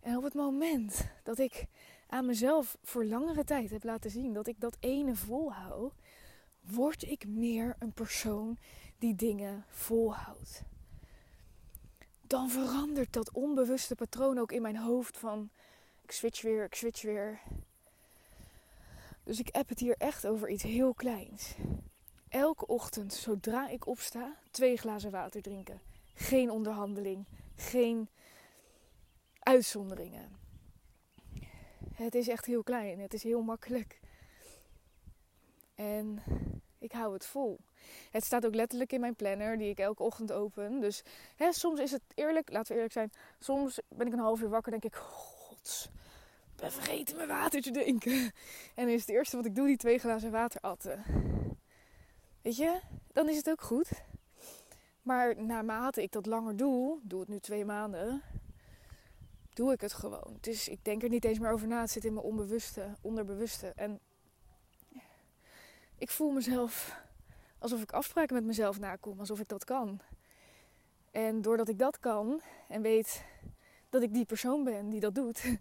En 0.00 0.16
op 0.16 0.22
het 0.22 0.34
moment 0.34 1.08
dat 1.22 1.38
ik 1.38 1.66
aan 2.08 2.26
mezelf 2.26 2.76
voor 2.82 3.04
langere 3.04 3.44
tijd 3.44 3.70
heb 3.70 3.84
laten 3.84 4.10
zien 4.10 4.32
dat 4.32 4.46
ik 4.46 4.60
dat 4.60 4.76
ene 4.80 5.14
volhoud, 5.14 5.92
word 6.60 7.02
ik 7.02 7.26
meer 7.26 7.76
een 7.78 7.92
persoon 7.92 8.58
die 8.98 9.14
dingen 9.14 9.64
volhoudt 9.68 10.64
dan 12.26 12.50
verandert 12.50 13.12
dat 13.12 13.32
onbewuste 13.32 13.94
patroon 13.94 14.38
ook 14.38 14.52
in 14.52 14.62
mijn 14.62 14.76
hoofd 14.76 15.16
van 15.16 15.50
ik 16.02 16.10
switch 16.10 16.42
weer, 16.42 16.64
ik 16.64 16.74
switch 16.74 17.02
weer. 17.02 17.40
Dus 19.24 19.38
ik 19.38 19.48
heb 19.54 19.68
het 19.68 19.80
hier 19.80 19.94
echt 19.98 20.26
over 20.26 20.48
iets 20.48 20.62
heel 20.62 20.94
kleins. 20.94 21.54
Elke 22.28 22.66
ochtend, 22.66 23.14
zodra 23.14 23.68
ik 23.68 23.86
opsta, 23.86 24.36
twee 24.50 24.76
glazen 24.76 25.10
water 25.10 25.42
drinken. 25.42 25.80
Geen 26.14 26.50
onderhandeling, 26.50 27.24
geen 27.56 28.08
uitzonderingen. 29.38 30.36
Het 31.94 32.14
is 32.14 32.28
echt 32.28 32.44
heel 32.46 32.62
klein, 32.62 33.00
het 33.00 33.14
is 33.14 33.22
heel 33.22 33.42
makkelijk. 33.42 34.00
En 35.74 36.22
ik 36.78 36.92
hou 36.92 37.12
het 37.12 37.26
vol. 37.26 37.58
Het 38.10 38.24
staat 38.24 38.46
ook 38.46 38.54
letterlijk 38.54 38.92
in 38.92 39.00
mijn 39.00 39.14
planner 39.14 39.58
die 39.58 39.68
ik 39.68 39.78
elke 39.78 40.02
ochtend 40.02 40.32
open. 40.32 40.80
Dus 40.80 41.02
hè, 41.36 41.52
soms 41.52 41.80
is 41.80 41.90
het 41.90 42.02
eerlijk, 42.14 42.50
laten 42.50 42.68
we 42.68 42.74
eerlijk 42.74 42.92
zijn. 42.92 43.12
Soms 43.38 43.80
ben 43.88 44.06
ik 44.06 44.12
een 44.12 44.18
half 44.18 44.40
uur 44.40 44.48
wakker 44.48 44.72
en 44.72 44.80
denk 44.80 44.94
ik, 44.94 45.00
god, 45.00 45.90
ik 46.50 46.56
ben 46.56 46.72
vergeten 46.72 47.16
mijn 47.16 47.28
water 47.28 47.62
te 47.62 47.70
drinken. 47.70 48.32
En 48.74 48.88
is 48.88 49.00
het 49.00 49.10
eerste 49.10 49.36
wat 49.36 49.46
ik 49.46 49.54
doe 49.54 49.66
die 49.66 49.76
twee 49.76 49.98
glazen 49.98 50.30
water 50.30 50.60
atten. 50.60 51.02
Weet 52.42 52.56
je, 52.56 52.80
dan 53.12 53.28
is 53.28 53.36
het 53.36 53.50
ook 53.50 53.62
goed. 53.62 53.90
Maar 55.02 55.42
naarmate 55.42 56.02
ik 56.02 56.12
dat 56.12 56.26
langer 56.26 56.56
doe, 56.56 56.98
doe 57.02 57.20
het 57.20 57.28
nu 57.28 57.38
twee 57.40 57.64
maanden, 57.64 58.22
doe 59.52 59.72
ik 59.72 59.80
het 59.80 59.92
gewoon. 59.92 60.36
Dus 60.40 60.68
ik 60.68 60.84
denk 60.84 61.02
er 61.02 61.08
niet 61.08 61.24
eens 61.24 61.38
meer 61.38 61.52
over 61.52 61.66
na. 61.66 61.80
Het 61.80 61.90
zit 61.90 62.04
in 62.04 62.12
mijn 62.12 62.26
onbewuste, 62.26 62.96
onderbewuste. 63.00 63.72
En 63.76 64.00
ik 65.98 66.10
voel 66.10 66.30
mezelf 66.30 67.04
alsof 67.58 67.82
ik 67.82 67.92
afspraken 67.92 68.34
met 68.34 68.44
mezelf 68.44 68.78
nakom, 68.78 69.18
alsof 69.18 69.40
ik 69.40 69.48
dat 69.48 69.64
kan. 69.64 70.00
En 71.10 71.42
doordat 71.42 71.68
ik 71.68 71.78
dat 71.78 71.98
kan 71.98 72.40
en 72.68 72.82
weet 72.82 73.24
dat 73.90 74.02
ik 74.02 74.12
die 74.12 74.24
persoon 74.24 74.64
ben 74.64 74.88
die 74.90 75.00
dat 75.00 75.14
doet, 75.14 75.44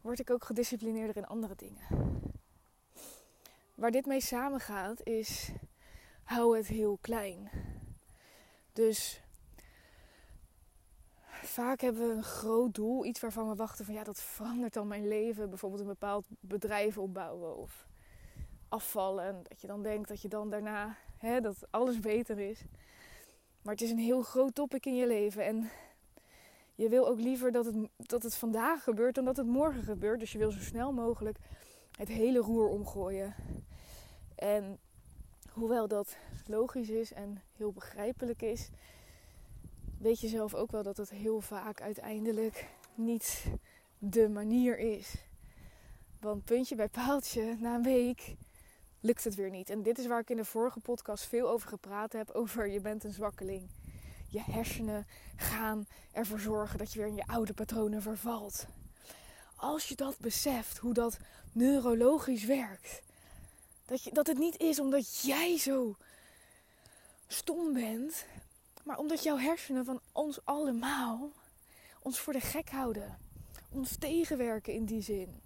word 0.00 0.18
ik 0.18 0.30
ook 0.30 0.44
gedisciplineerder 0.44 1.16
in 1.16 1.26
andere 1.26 1.54
dingen. 1.56 1.86
Waar 3.74 3.90
dit 3.90 4.06
mee 4.06 4.20
samengaat 4.20 5.02
is, 5.02 5.50
hou 6.22 6.56
het 6.56 6.66
heel 6.66 6.98
klein. 7.00 7.50
Dus 8.72 9.22
vaak 11.42 11.80
hebben 11.80 12.08
we 12.08 12.14
een 12.14 12.22
groot 12.22 12.74
doel, 12.74 13.04
iets 13.04 13.20
waarvan 13.20 13.48
we 13.48 13.54
wachten 13.54 13.84
van 13.84 13.94
ja, 13.94 14.04
dat 14.04 14.20
verandert 14.20 14.72
dan 14.72 14.86
mijn 14.86 15.08
leven. 15.08 15.48
Bijvoorbeeld 15.48 15.80
een 15.80 15.86
bepaald 15.86 16.26
bedrijf 16.40 16.98
opbouwen 16.98 17.56
of 17.56 17.88
afvallen. 18.70 19.42
Dat 19.48 19.60
je 19.60 19.66
dan 19.66 19.82
denkt 19.82 20.08
dat 20.08 20.22
je 20.22 20.28
dan 20.28 20.50
daarna 20.50 20.96
hè, 21.16 21.40
dat 21.40 21.56
alles 21.70 22.00
beter 22.00 22.38
is. 22.38 22.64
Maar 23.62 23.72
het 23.72 23.82
is 23.82 23.90
een 23.90 23.98
heel 23.98 24.22
groot 24.22 24.54
topic 24.54 24.86
in 24.86 24.96
je 24.96 25.06
leven. 25.06 25.44
En 25.44 25.70
je 26.74 26.88
wil 26.88 27.08
ook 27.08 27.20
liever 27.20 27.52
dat 27.52 27.64
het, 27.64 27.76
dat 27.96 28.22
het 28.22 28.34
vandaag 28.34 28.82
gebeurt 28.82 29.14
dan 29.14 29.24
dat 29.24 29.36
het 29.36 29.46
morgen 29.46 29.82
gebeurt. 29.82 30.20
Dus 30.20 30.32
je 30.32 30.38
wil 30.38 30.50
zo 30.50 30.60
snel 30.60 30.92
mogelijk 30.92 31.38
het 31.96 32.08
hele 32.08 32.38
roer 32.38 32.68
omgooien. 32.68 33.34
En 34.34 34.78
hoewel 35.52 35.88
dat 35.88 36.16
logisch 36.46 36.88
is 36.88 37.12
en 37.12 37.42
heel 37.56 37.72
begrijpelijk 37.72 38.42
is, 38.42 38.70
weet 39.98 40.20
je 40.20 40.28
zelf 40.28 40.54
ook 40.54 40.70
wel 40.70 40.82
dat 40.82 40.96
het 40.96 41.10
heel 41.10 41.40
vaak 41.40 41.80
uiteindelijk 41.80 42.68
niet 42.94 43.44
de 43.98 44.28
manier 44.28 44.78
is. 44.78 45.14
Want 46.20 46.44
puntje 46.44 46.74
bij 46.74 46.88
paaltje, 46.88 47.56
na 47.58 47.74
een 47.74 47.82
week 47.82 48.36
lukt 49.00 49.24
het 49.24 49.34
weer 49.34 49.50
niet. 49.50 49.70
En 49.70 49.82
dit 49.82 49.98
is 49.98 50.06
waar 50.06 50.20
ik 50.20 50.30
in 50.30 50.36
de 50.36 50.44
vorige 50.44 50.80
podcast 50.80 51.24
veel 51.24 51.50
over 51.50 51.68
gepraat 51.68 52.12
heb. 52.12 52.30
Over 52.40 52.68
je 52.68 52.80
bent 52.80 53.04
een 53.04 53.12
zwakkeling. 53.12 53.70
Je 54.28 54.42
hersenen 54.42 55.06
gaan 55.36 55.86
ervoor 56.12 56.40
zorgen 56.40 56.78
dat 56.78 56.92
je 56.92 56.98
weer 56.98 57.08
in 57.08 57.14
je 57.14 57.26
oude 57.26 57.52
patronen 57.52 58.02
vervalt. 58.02 58.66
Als 59.56 59.88
je 59.88 59.94
dat 59.94 60.18
beseft, 60.18 60.78
hoe 60.78 60.94
dat 60.94 61.18
neurologisch 61.52 62.44
werkt. 62.44 63.02
Dat, 63.86 64.04
je, 64.04 64.12
dat 64.12 64.26
het 64.26 64.38
niet 64.38 64.58
is 64.58 64.80
omdat 64.80 65.20
jij 65.20 65.58
zo 65.58 65.96
stom 67.26 67.72
bent. 67.72 68.24
Maar 68.84 68.98
omdat 68.98 69.22
jouw 69.22 69.38
hersenen 69.38 69.84
van 69.84 70.00
ons 70.12 70.44
allemaal 70.44 71.32
ons 72.02 72.18
voor 72.18 72.32
de 72.32 72.40
gek 72.40 72.70
houden. 72.70 73.18
Ons 73.70 73.96
tegenwerken 73.98 74.72
in 74.72 74.84
die 74.84 75.02
zin. 75.02 75.40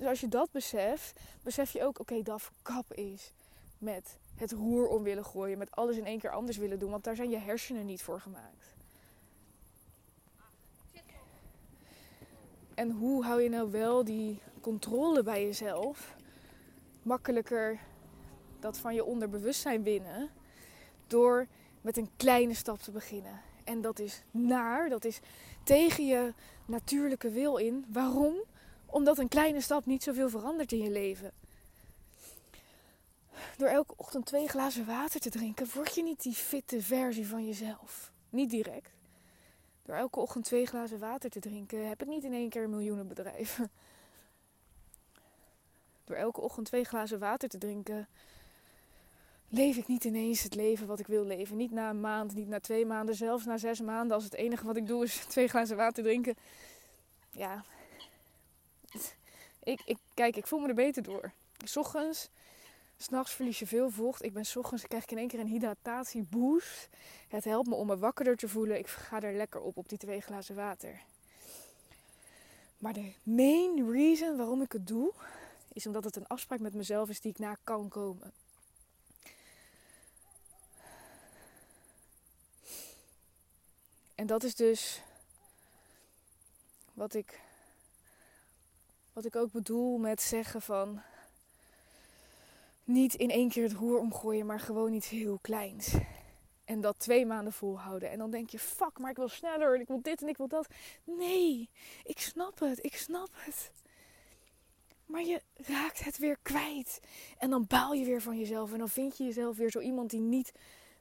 Dus 0.00 0.08
als 0.08 0.20
je 0.20 0.28
dat 0.28 0.50
beseft, 0.50 1.20
besef 1.42 1.70
je 1.70 1.84
ook, 1.84 1.98
oké, 1.98 2.14
okay, 2.14 2.38
kap 2.62 2.92
is 2.94 3.32
met 3.78 4.18
het 4.36 4.52
roer 4.52 4.88
om 4.88 5.02
willen 5.02 5.24
gooien, 5.24 5.58
met 5.58 5.70
alles 5.70 5.96
in 5.96 6.06
één 6.06 6.18
keer 6.18 6.30
anders 6.30 6.56
willen 6.56 6.78
doen, 6.78 6.90
want 6.90 7.04
daar 7.04 7.16
zijn 7.16 7.30
je 7.30 7.38
hersenen 7.38 7.86
niet 7.86 8.02
voor 8.02 8.20
gemaakt. 8.20 8.74
En 12.74 12.90
hoe 12.90 13.24
hou 13.24 13.42
je 13.42 13.48
nou 13.48 13.70
wel 13.70 14.04
die 14.04 14.42
controle 14.60 15.22
bij 15.22 15.44
jezelf 15.44 16.16
makkelijker 17.02 17.80
dat 18.60 18.78
van 18.78 18.94
je 18.94 19.04
onderbewustzijn 19.04 19.82
winnen 19.82 20.30
door 21.06 21.46
met 21.80 21.96
een 21.96 22.10
kleine 22.16 22.54
stap 22.54 22.78
te 22.78 22.90
beginnen? 22.90 23.40
En 23.64 23.80
dat 23.80 23.98
is 23.98 24.22
naar, 24.30 24.88
dat 24.88 25.04
is 25.04 25.20
tegen 25.62 26.06
je 26.06 26.34
natuurlijke 26.66 27.30
wil 27.30 27.56
in. 27.56 27.84
Waarom? 27.88 28.34
Omdat 28.90 29.18
een 29.18 29.28
kleine 29.28 29.60
stap 29.60 29.86
niet 29.86 30.02
zoveel 30.02 30.28
verandert 30.28 30.72
in 30.72 30.82
je 30.82 30.90
leven. 30.90 31.32
Door 33.56 33.68
elke 33.68 33.94
ochtend 33.96 34.26
twee 34.26 34.48
glazen 34.48 34.86
water 34.86 35.20
te 35.20 35.30
drinken, 35.30 35.66
word 35.74 35.94
je 35.94 36.02
niet 36.02 36.22
die 36.22 36.34
fitte 36.34 36.82
versie 36.82 37.26
van 37.26 37.46
jezelf. 37.46 38.12
Niet 38.30 38.50
direct. 38.50 38.90
Door 39.82 39.94
elke 39.94 40.20
ochtend 40.20 40.44
twee 40.44 40.66
glazen 40.66 40.98
water 40.98 41.30
te 41.30 41.40
drinken, 41.40 41.88
heb 41.88 42.02
ik 42.02 42.08
niet 42.08 42.24
in 42.24 42.32
één 42.32 42.48
keer 42.48 42.62
een 42.62 42.70
miljoenenbedrijf. 42.70 43.60
Door 46.04 46.16
elke 46.16 46.40
ochtend 46.40 46.66
twee 46.66 46.84
glazen 46.84 47.18
water 47.18 47.48
te 47.48 47.58
drinken, 47.58 48.08
leef 49.48 49.76
ik 49.76 49.86
niet 49.86 50.04
ineens 50.04 50.42
het 50.42 50.54
leven 50.54 50.86
wat 50.86 50.98
ik 50.98 51.06
wil 51.06 51.24
leven. 51.24 51.56
Niet 51.56 51.70
na 51.70 51.90
een 51.90 52.00
maand, 52.00 52.34
niet 52.34 52.48
na 52.48 52.60
twee 52.60 52.86
maanden, 52.86 53.14
zelfs 53.14 53.44
na 53.44 53.56
zes 53.56 53.80
maanden. 53.80 54.14
Als 54.14 54.24
het 54.24 54.34
enige 54.34 54.66
wat 54.66 54.76
ik 54.76 54.86
doe 54.86 55.04
is 55.04 55.24
twee 55.28 55.48
glazen 55.48 55.76
water 55.76 56.02
drinken. 56.02 56.34
Ja, 57.30 57.64
ik, 59.72 59.80
ik, 59.84 59.98
kijk, 60.14 60.36
ik 60.36 60.46
voel 60.46 60.58
me 60.58 60.68
er 60.68 60.74
beter 60.74 61.02
door. 61.02 61.32
S 61.64 61.76
ochtends 61.76 62.30
S'nachts 63.02 63.32
verlies 63.32 63.58
je 63.58 63.66
veel 63.66 63.90
vocht. 63.90 64.22
Ik 64.22 64.32
ben 64.32 64.44
s 64.44 64.56
ochtends 64.56 64.86
krijg 64.86 65.02
ik 65.02 65.10
in 65.10 65.18
één 65.18 65.28
keer 65.28 65.40
een 65.40 65.46
hydratatieboost. 65.46 66.88
Het 67.28 67.44
helpt 67.44 67.68
me 67.68 67.74
om 67.74 67.86
me 67.86 67.98
wakkerder 67.98 68.36
te 68.36 68.48
voelen. 68.48 68.78
Ik 68.78 68.86
ga 68.86 69.20
er 69.20 69.34
lekker 69.34 69.60
op 69.60 69.76
op 69.76 69.88
die 69.88 69.98
twee 69.98 70.20
glazen 70.20 70.54
water. 70.54 71.02
Maar 72.78 72.92
de 72.92 73.12
main 73.22 73.90
reason 73.92 74.36
waarom 74.36 74.62
ik 74.62 74.72
het 74.72 74.86
doe, 74.86 75.12
is 75.72 75.86
omdat 75.86 76.04
het 76.04 76.16
een 76.16 76.26
afspraak 76.26 76.60
met 76.60 76.74
mezelf 76.74 77.08
is 77.08 77.20
die 77.20 77.30
ik 77.30 77.38
na 77.38 77.56
kan 77.64 77.88
komen. 77.88 78.32
En 84.14 84.26
dat 84.26 84.42
is 84.42 84.54
dus 84.54 85.02
wat 86.92 87.14
ik, 87.14 87.40
wat 89.22 89.34
ik 89.34 89.40
ook 89.40 89.52
bedoel 89.52 89.98
met 89.98 90.22
zeggen 90.22 90.62
van 90.62 91.02
niet 92.84 93.14
in 93.14 93.30
één 93.30 93.48
keer 93.48 93.62
het 93.62 93.72
roer 93.72 93.98
omgooien, 93.98 94.46
maar 94.46 94.60
gewoon 94.60 94.92
iets 94.92 95.08
heel 95.08 95.38
kleins. 95.42 95.94
En 96.64 96.80
dat 96.80 96.98
twee 96.98 97.26
maanden 97.26 97.52
volhouden. 97.52 98.10
En 98.10 98.18
dan 98.18 98.30
denk 98.30 98.50
je, 98.50 98.58
fuck, 98.58 98.98
maar 98.98 99.10
ik 99.10 99.16
wil 99.16 99.28
sneller 99.28 99.74
en 99.74 99.80
ik 99.80 99.86
wil 99.86 100.02
dit 100.02 100.22
en 100.22 100.28
ik 100.28 100.36
wil 100.36 100.48
dat. 100.48 100.68
Nee, 101.04 101.70
ik 102.04 102.20
snap 102.20 102.58
het, 102.58 102.84
ik 102.84 102.96
snap 102.96 103.28
het. 103.32 103.72
Maar 105.06 105.22
je 105.22 105.42
raakt 105.54 106.04
het 106.04 106.18
weer 106.18 106.38
kwijt. 106.42 107.00
En 107.38 107.50
dan 107.50 107.66
baal 107.66 107.92
je 107.92 108.04
weer 108.04 108.22
van 108.22 108.38
jezelf. 108.38 108.72
En 108.72 108.78
dan 108.78 108.88
vind 108.88 109.16
je 109.16 109.24
jezelf 109.24 109.56
weer 109.56 109.70
zo 109.70 109.80
iemand 109.80 110.10
die 110.10 110.20
niet 110.20 110.52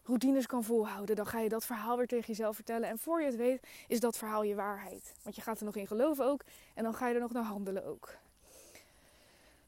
routines 0.09 0.45
kan 0.45 0.63
volhouden. 0.63 1.15
Dan 1.15 1.27
ga 1.27 1.39
je 1.39 1.49
dat 1.49 1.65
verhaal 1.65 1.97
weer 1.97 2.07
tegen 2.07 2.27
jezelf 2.27 2.55
vertellen. 2.55 2.89
En 2.89 2.99
voor 2.99 3.19
je 3.19 3.25
het 3.25 3.35
weet, 3.35 3.67
is 3.87 3.99
dat 3.99 4.17
verhaal 4.17 4.43
je 4.43 4.55
waarheid. 4.55 5.13
Want 5.23 5.35
je 5.35 5.41
gaat 5.41 5.59
er 5.59 5.65
nog 5.65 5.75
in 5.75 5.87
geloven 5.87 6.25
ook. 6.25 6.41
En 6.73 6.83
dan 6.83 6.93
ga 6.93 7.07
je 7.07 7.13
er 7.13 7.19
nog 7.19 7.31
naar 7.31 7.43
handelen 7.43 7.85
ook. 7.85 8.17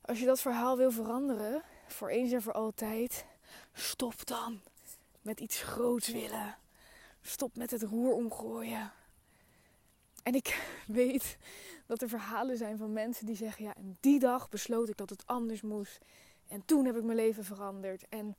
Als 0.01 0.19
je 0.19 0.25
dat 0.25 0.41
verhaal 0.41 0.77
wil 0.77 0.91
veranderen, 0.91 1.63
voor 1.87 2.09
eens 2.09 2.31
en 2.31 2.41
voor 2.41 2.53
altijd, 2.53 3.25
stop 3.73 4.25
dan 4.25 4.61
met 5.21 5.39
iets 5.39 5.61
groots 5.61 6.07
willen. 6.07 6.57
Stop 7.21 7.55
met 7.55 7.71
het 7.71 7.83
roer 7.83 8.13
omgooien. 8.13 8.91
En 10.23 10.35
ik 10.35 10.73
weet 10.87 11.37
dat 11.85 12.01
er 12.01 12.09
verhalen 12.09 12.57
zijn 12.57 12.77
van 12.77 12.93
mensen 12.93 13.25
die 13.25 13.35
zeggen: 13.35 13.63
Ja, 13.63 13.75
en 13.75 13.97
die 13.99 14.19
dag 14.19 14.49
besloot 14.49 14.89
ik 14.89 14.97
dat 14.97 15.09
het 15.09 15.27
anders 15.27 15.61
moest. 15.61 15.99
En 16.47 16.65
toen 16.65 16.85
heb 16.85 16.95
ik 16.95 17.03
mijn 17.03 17.17
leven 17.17 17.43
veranderd. 17.43 18.05
En 18.09 18.35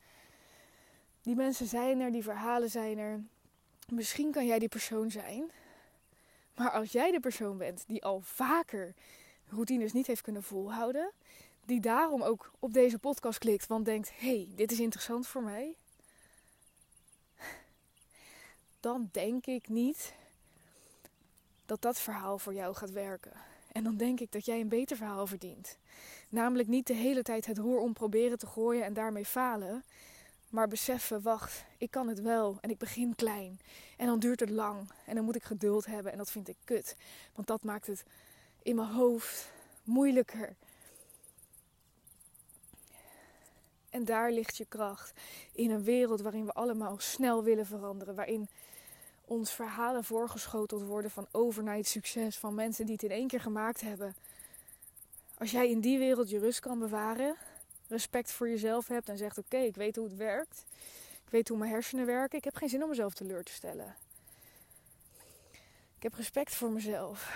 die 1.23 1.35
mensen 1.35 1.67
zijn 1.67 2.01
er, 2.01 2.13
die 2.13 2.23
verhalen 2.23 2.71
zijn 2.71 2.99
er. 2.99 3.21
Misschien 3.89 4.31
kan 4.31 4.47
jij 4.47 4.59
die 4.59 4.69
persoon 4.69 5.11
zijn. 5.11 5.51
Maar 6.55 6.71
als 6.71 6.93
jij 6.93 7.11
de 7.11 7.21
persoon 7.21 7.59
bent 7.59 7.85
die 7.87 8.05
al 8.05 8.21
vaker 8.21 8.95
routines 9.49 9.93
niet 9.93 10.07
heeft 10.07 10.23
kunnen 10.23 10.43
volhouden, 10.43 11.13
die 11.65 11.81
daarom 11.81 12.23
ook 12.23 12.51
op 12.59 12.73
deze 12.73 12.99
podcast 12.99 13.39
klikt, 13.39 13.67
want 13.67 13.85
denkt: 13.85 14.11
hey, 14.15 14.49
dit 14.55 14.73
is 14.73 14.81
interessant 14.81 15.27
voor 15.27 15.43
mij. 15.43 15.77
Dan 18.81 19.09
denk 19.13 19.47
ik 19.47 19.69
niet 19.69 20.13
dat 21.67 21.83
dat 21.83 22.01
verhaal 22.01 22.39
voor 22.39 22.55
jou 22.55 22.75
gaat 22.75 22.91
werken. 22.91 23.33
En 23.73 23.85
dan 23.85 23.97
denk 23.97 24.21
ik 24.21 24.33
dat 24.33 24.45
jij 24.45 24.61
een 24.61 24.69
beter 24.69 24.97
verhaal 24.97 25.27
verdient. 25.27 25.79
Namelijk 26.29 26.69
niet 26.69 26.87
de 26.87 26.95
hele 26.95 27.23
tijd 27.23 27.47
het 27.47 27.59
roer 27.59 27.79
om 27.79 27.93
proberen 27.93 28.39
te 28.39 28.47
gooien 28.47 28.85
en 28.85 28.93
daarmee 28.93 29.25
falen. 29.25 29.85
Maar 30.53 30.69
beseffen, 30.69 31.23
wacht, 31.23 31.65
ik 31.79 31.91
kan 31.91 32.09
het 32.09 32.21
wel 32.21 32.59
en 32.61 32.71
ik 32.71 32.79
begin 32.79 33.15
klein. 33.15 33.61
En 33.97 34.07
dan 34.07 34.19
duurt 34.19 34.41
het 34.41 34.51
lang 34.51 34.91
en 35.07 35.15
dan 35.15 35.25
moet 35.25 35.37
ik 35.37 35.43
geduld 35.43 35.87
hebben 35.87 36.13
en 36.13 36.19
dat 36.19 36.31
vind 36.31 36.49
ik 36.49 36.57
kut. 36.65 36.97
Want 37.35 37.47
dat 37.47 37.63
maakt 37.63 37.87
het 37.87 38.05
in 38.63 38.77
mijn 38.77 38.89
hoofd 38.89 39.51
moeilijker. 39.85 40.57
En 43.91 44.05
daar 44.05 44.33
ligt 44.33 44.57
je 44.57 44.65
kracht. 44.65 45.13
In 45.53 45.71
een 45.71 45.85
wereld 45.85 46.21
waarin 46.21 46.45
we 46.45 46.53
allemaal 46.53 46.99
snel 46.99 47.43
willen 47.43 47.67
veranderen. 47.67 48.15
Waarin 48.15 48.49
ons 49.25 49.53
verhalen 49.53 50.05
voorgeschoteld 50.05 50.83
worden 50.83 51.11
van 51.11 51.27
overnight 51.31 51.87
succes. 51.87 52.39
Van 52.39 52.55
mensen 52.55 52.85
die 52.85 52.95
het 52.95 53.05
in 53.05 53.11
één 53.11 53.29
keer 53.29 53.41
gemaakt 53.41 53.81
hebben. 53.81 54.15
Als 55.39 55.51
jij 55.51 55.71
in 55.71 55.81
die 55.81 55.99
wereld 55.99 56.31
je 56.31 56.39
rust 56.39 56.61
kan 56.61 56.79
bewaren. 56.79 57.37
Respect 57.93 58.33
voor 58.33 58.49
jezelf 58.49 58.89
hebt 58.89 59.09
en 59.09 59.19
zegt 59.19 59.39
oké, 59.39 59.57
ik 59.57 59.75
weet 59.75 59.97
hoe 59.97 60.05
het 60.05 60.17
werkt. 60.17 60.65
Ik 61.25 61.31
weet 61.31 61.49
hoe 61.49 61.59
mijn 61.59 61.71
hersenen 61.71 62.07
werken. 62.07 62.39
Ik 62.39 62.45
heb 62.45 62.57
geen 62.57 62.69
zin 62.69 62.83
om 62.83 62.89
mezelf 62.89 63.15
teleur 63.15 63.45
te 63.45 63.53
stellen. 63.53 63.97
Ik 65.97 66.03
heb 66.03 66.15
respect 66.15 66.55
voor 66.55 66.71
mezelf 66.71 67.31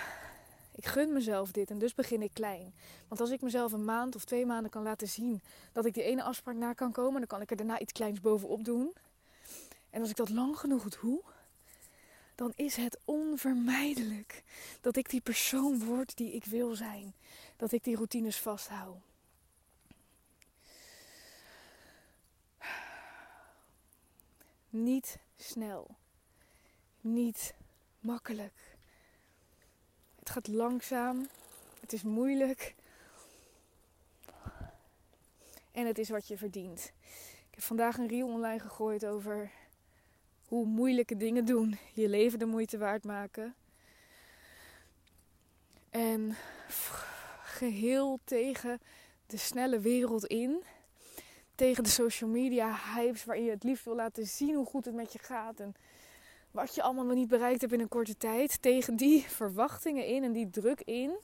ik 0.77 0.87
gun 0.87 1.13
mezelf 1.13 1.53
dit 1.53 1.71
en 1.71 1.79
dus 1.79 1.95
begin 1.95 2.23
ik 2.23 2.31
klein. 2.33 2.75
Want 3.09 3.21
als 3.21 3.31
ik 3.31 3.41
mezelf 3.41 3.73
een 3.73 3.85
maand 3.85 4.15
of 4.15 4.25
twee 4.25 4.47
maanden 4.47 4.71
kan 4.71 4.83
laten 4.83 5.09
zien 5.09 5.43
dat 5.73 5.85
ik 5.87 5.95
die 5.95 6.03
ene 6.03 6.23
afspraak 6.23 6.55
na 6.55 6.73
kan 6.73 6.93
komen, 6.93 7.19
dan 7.19 7.27
kan 7.27 7.41
ik 7.41 7.51
er 7.51 7.57
daarna 7.57 7.79
iets 7.79 7.93
kleins 7.93 8.21
bovenop 8.21 8.65
doen. 8.65 8.93
En 9.91 10.01
als 10.01 10.11
ik 10.11 10.17
dat 10.17 10.29
lang 10.29 10.59
genoeg 10.59 10.89
doe, 10.89 11.23
dan 12.35 12.53
is 12.57 12.77
het 12.77 12.99
onvermijdelijk 13.05 14.43
dat 14.81 14.97
ik 14.97 15.11
die 15.11 15.21
persoon 15.21 15.85
word 15.85 16.17
die 16.17 16.33
ik 16.33 16.45
wil 16.45 16.75
zijn. 16.75 17.15
Dat 17.57 17.73
ik 17.73 17.85
die 17.85 17.97
routines 17.97 18.41
vasthoud. 18.41 18.97
Niet 24.83 25.19
snel. 25.37 25.97
Niet 27.01 27.55
makkelijk. 28.01 28.77
Het 30.19 30.31
gaat 30.31 30.49
langzaam. 30.49 31.29
Het 31.81 31.93
is 31.93 32.03
moeilijk. 32.03 32.75
En 35.73 35.87
het 35.87 35.99
is 35.99 36.09
wat 36.09 36.29
je 36.29 36.39
verdient. 36.39 36.93
Ik 37.49 37.55
heb 37.55 37.63
vandaag 37.63 37.99
een 37.99 38.09
reel 38.09 38.29
online 38.29 38.59
gegooid 38.59 39.07
over 39.07 39.51
hoe 40.49 40.67
moeilijke 40.67 41.17
dingen 41.17 41.45
doen 41.45 41.79
je 41.93 42.09
leven 42.09 42.39
de 42.39 42.47
moeite 42.47 42.79
waard 42.79 43.05
maken. 43.05 43.55
En 45.91 46.37
geheel 47.43 48.19
tegen 48.25 48.81
de 49.27 49.37
snelle 49.37 49.81
wereld 49.81 50.27
in. 50.27 50.65
Tegen 51.57 51.85
de 51.85 51.91
social 51.91 52.31
media 52.31 52.77
hypes 52.95 53.25
waarin 53.25 53.45
je 53.45 53.51
het 53.51 53.63
liefst 53.63 53.85
wil 53.85 53.95
laten 53.95 54.27
zien 54.27 54.55
hoe 54.55 54.67
goed 54.67 54.85
het 54.85 54.95
met 54.95 55.13
je 55.13 55.19
gaat. 55.19 55.61
En 55.61 55.75
wat 56.51 56.75
je 56.75 56.83
allemaal 56.83 57.05
nog 57.05 57.15
niet 57.15 57.29
bereikt 57.29 57.61
hebt 57.61 57.73
in 57.73 57.81
een 57.81 57.89
korte 57.89 58.17
tijd, 58.17 58.63
tegen 58.63 58.97
die 58.97 59.23
verwachtingen 59.41 60.07
in 60.07 60.25
en 60.25 60.33
die 60.33 60.51
druk 60.51 60.81
in, 60.81 61.17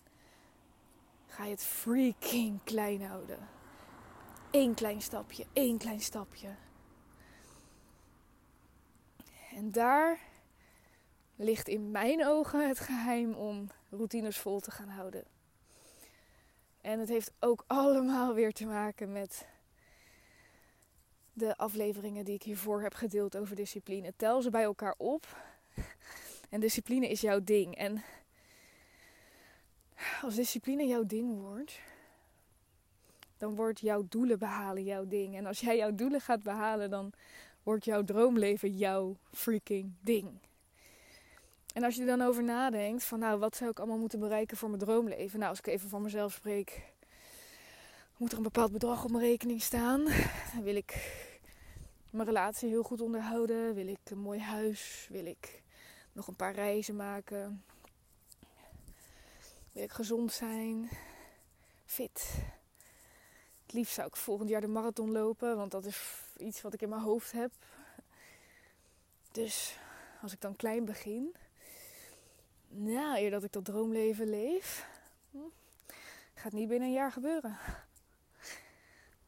ga 1.26 1.44
je 1.44 1.50
het 1.50 1.64
freaking 1.64 2.60
klein 2.64 3.02
houden. 3.02 3.38
Eén 4.50 4.74
klein 4.74 5.02
stapje, 5.02 5.46
één 5.52 5.78
klein 5.78 6.00
stapje. 6.00 6.48
En 9.54 9.72
daar 9.72 10.18
ligt 11.36 11.68
in 11.68 11.90
mijn 11.90 12.26
ogen 12.26 12.68
het 12.68 12.78
geheim 12.78 13.34
om 13.34 13.66
routines 13.90 14.38
vol 14.38 14.60
te 14.60 14.70
gaan 14.70 14.88
houden. 14.88 15.24
En 16.80 17.00
het 17.00 17.08
heeft 17.08 17.32
ook 17.40 17.64
allemaal 17.66 18.34
weer 18.34 18.52
te 18.52 18.66
maken 18.66 19.12
met 19.12 19.46
de 21.32 21.56
afleveringen 21.56 22.24
die 22.24 22.34
ik 22.34 22.42
hiervoor 22.42 22.82
heb 22.82 22.94
gedeeld 22.94 23.36
over 23.36 23.56
discipline. 23.56 24.12
Tel 24.16 24.42
ze 24.42 24.50
bij 24.50 24.62
elkaar 24.62 24.94
op. 24.98 25.26
En 26.50 26.60
discipline 26.60 27.08
is 27.08 27.20
jouw 27.20 27.40
ding. 27.44 27.76
En 27.76 28.02
als 30.22 30.34
discipline 30.34 30.86
jouw 30.86 31.06
ding 31.06 31.40
wordt, 31.40 31.80
dan 33.38 33.54
wordt 33.54 33.80
jouw 33.80 34.04
doelen 34.08 34.38
behalen 34.38 34.84
jouw 34.84 35.06
ding. 35.06 35.36
En 35.36 35.46
als 35.46 35.60
jij 35.60 35.76
jouw 35.76 35.94
doelen 35.94 36.20
gaat 36.20 36.42
behalen, 36.42 36.90
dan 36.90 37.12
wordt 37.62 37.84
jouw 37.84 38.04
droomleven 38.04 38.76
jouw 38.76 39.16
freaking 39.32 39.92
ding. 40.00 40.40
En 41.74 41.84
als 41.84 41.94
je 41.94 42.00
er 42.00 42.06
dan 42.06 42.22
over 42.22 42.42
nadenkt, 42.42 43.04
van 43.04 43.18
nou, 43.18 43.38
wat 43.38 43.56
zou 43.56 43.70
ik 43.70 43.78
allemaal 43.78 43.98
moeten 43.98 44.20
bereiken 44.20 44.56
voor 44.56 44.68
mijn 44.68 44.80
droomleven? 44.80 45.38
Nou, 45.38 45.50
als 45.50 45.58
ik 45.58 45.66
even 45.66 45.88
van 45.88 46.02
mezelf 46.02 46.32
spreek, 46.32 46.91
moet 48.22 48.30
er 48.32 48.36
een 48.36 48.42
bepaald 48.42 48.72
bedrag 48.72 49.04
op 49.04 49.10
mijn 49.10 49.24
rekening 49.24 49.62
staan. 49.62 50.04
Wil 50.62 50.76
ik 50.76 51.20
mijn 52.10 52.26
relatie 52.26 52.68
heel 52.68 52.82
goed 52.82 53.00
onderhouden. 53.00 53.74
Wil 53.74 53.86
ik 53.86 53.98
een 54.04 54.18
mooi 54.18 54.40
huis. 54.40 55.06
Wil 55.10 55.26
ik 55.26 55.62
nog 56.12 56.26
een 56.26 56.36
paar 56.36 56.54
reizen 56.54 56.96
maken. 56.96 57.64
Wil 59.72 59.82
ik 59.82 59.90
gezond 59.90 60.32
zijn. 60.32 60.88
Fit. 61.84 62.34
Het 63.62 63.72
liefst 63.72 63.94
zou 63.94 64.06
ik 64.06 64.16
volgend 64.16 64.48
jaar 64.48 64.60
de 64.60 64.66
marathon 64.66 65.12
lopen. 65.12 65.56
Want 65.56 65.70
dat 65.70 65.84
is 65.84 66.24
iets 66.36 66.60
wat 66.60 66.74
ik 66.74 66.82
in 66.82 66.88
mijn 66.88 67.02
hoofd 67.02 67.32
heb. 67.32 67.52
Dus 69.32 69.78
als 70.20 70.32
ik 70.32 70.40
dan 70.40 70.56
klein 70.56 70.84
begin. 70.84 71.34
Nou, 72.68 73.18
eer 73.18 73.30
dat 73.30 73.44
ik 73.44 73.52
dat 73.52 73.64
droomleven 73.64 74.30
leef. 74.30 74.88
Hm, 75.30 75.38
gaat 76.34 76.52
niet 76.52 76.68
binnen 76.68 76.88
een 76.88 76.94
jaar 76.94 77.12
gebeuren. 77.12 77.58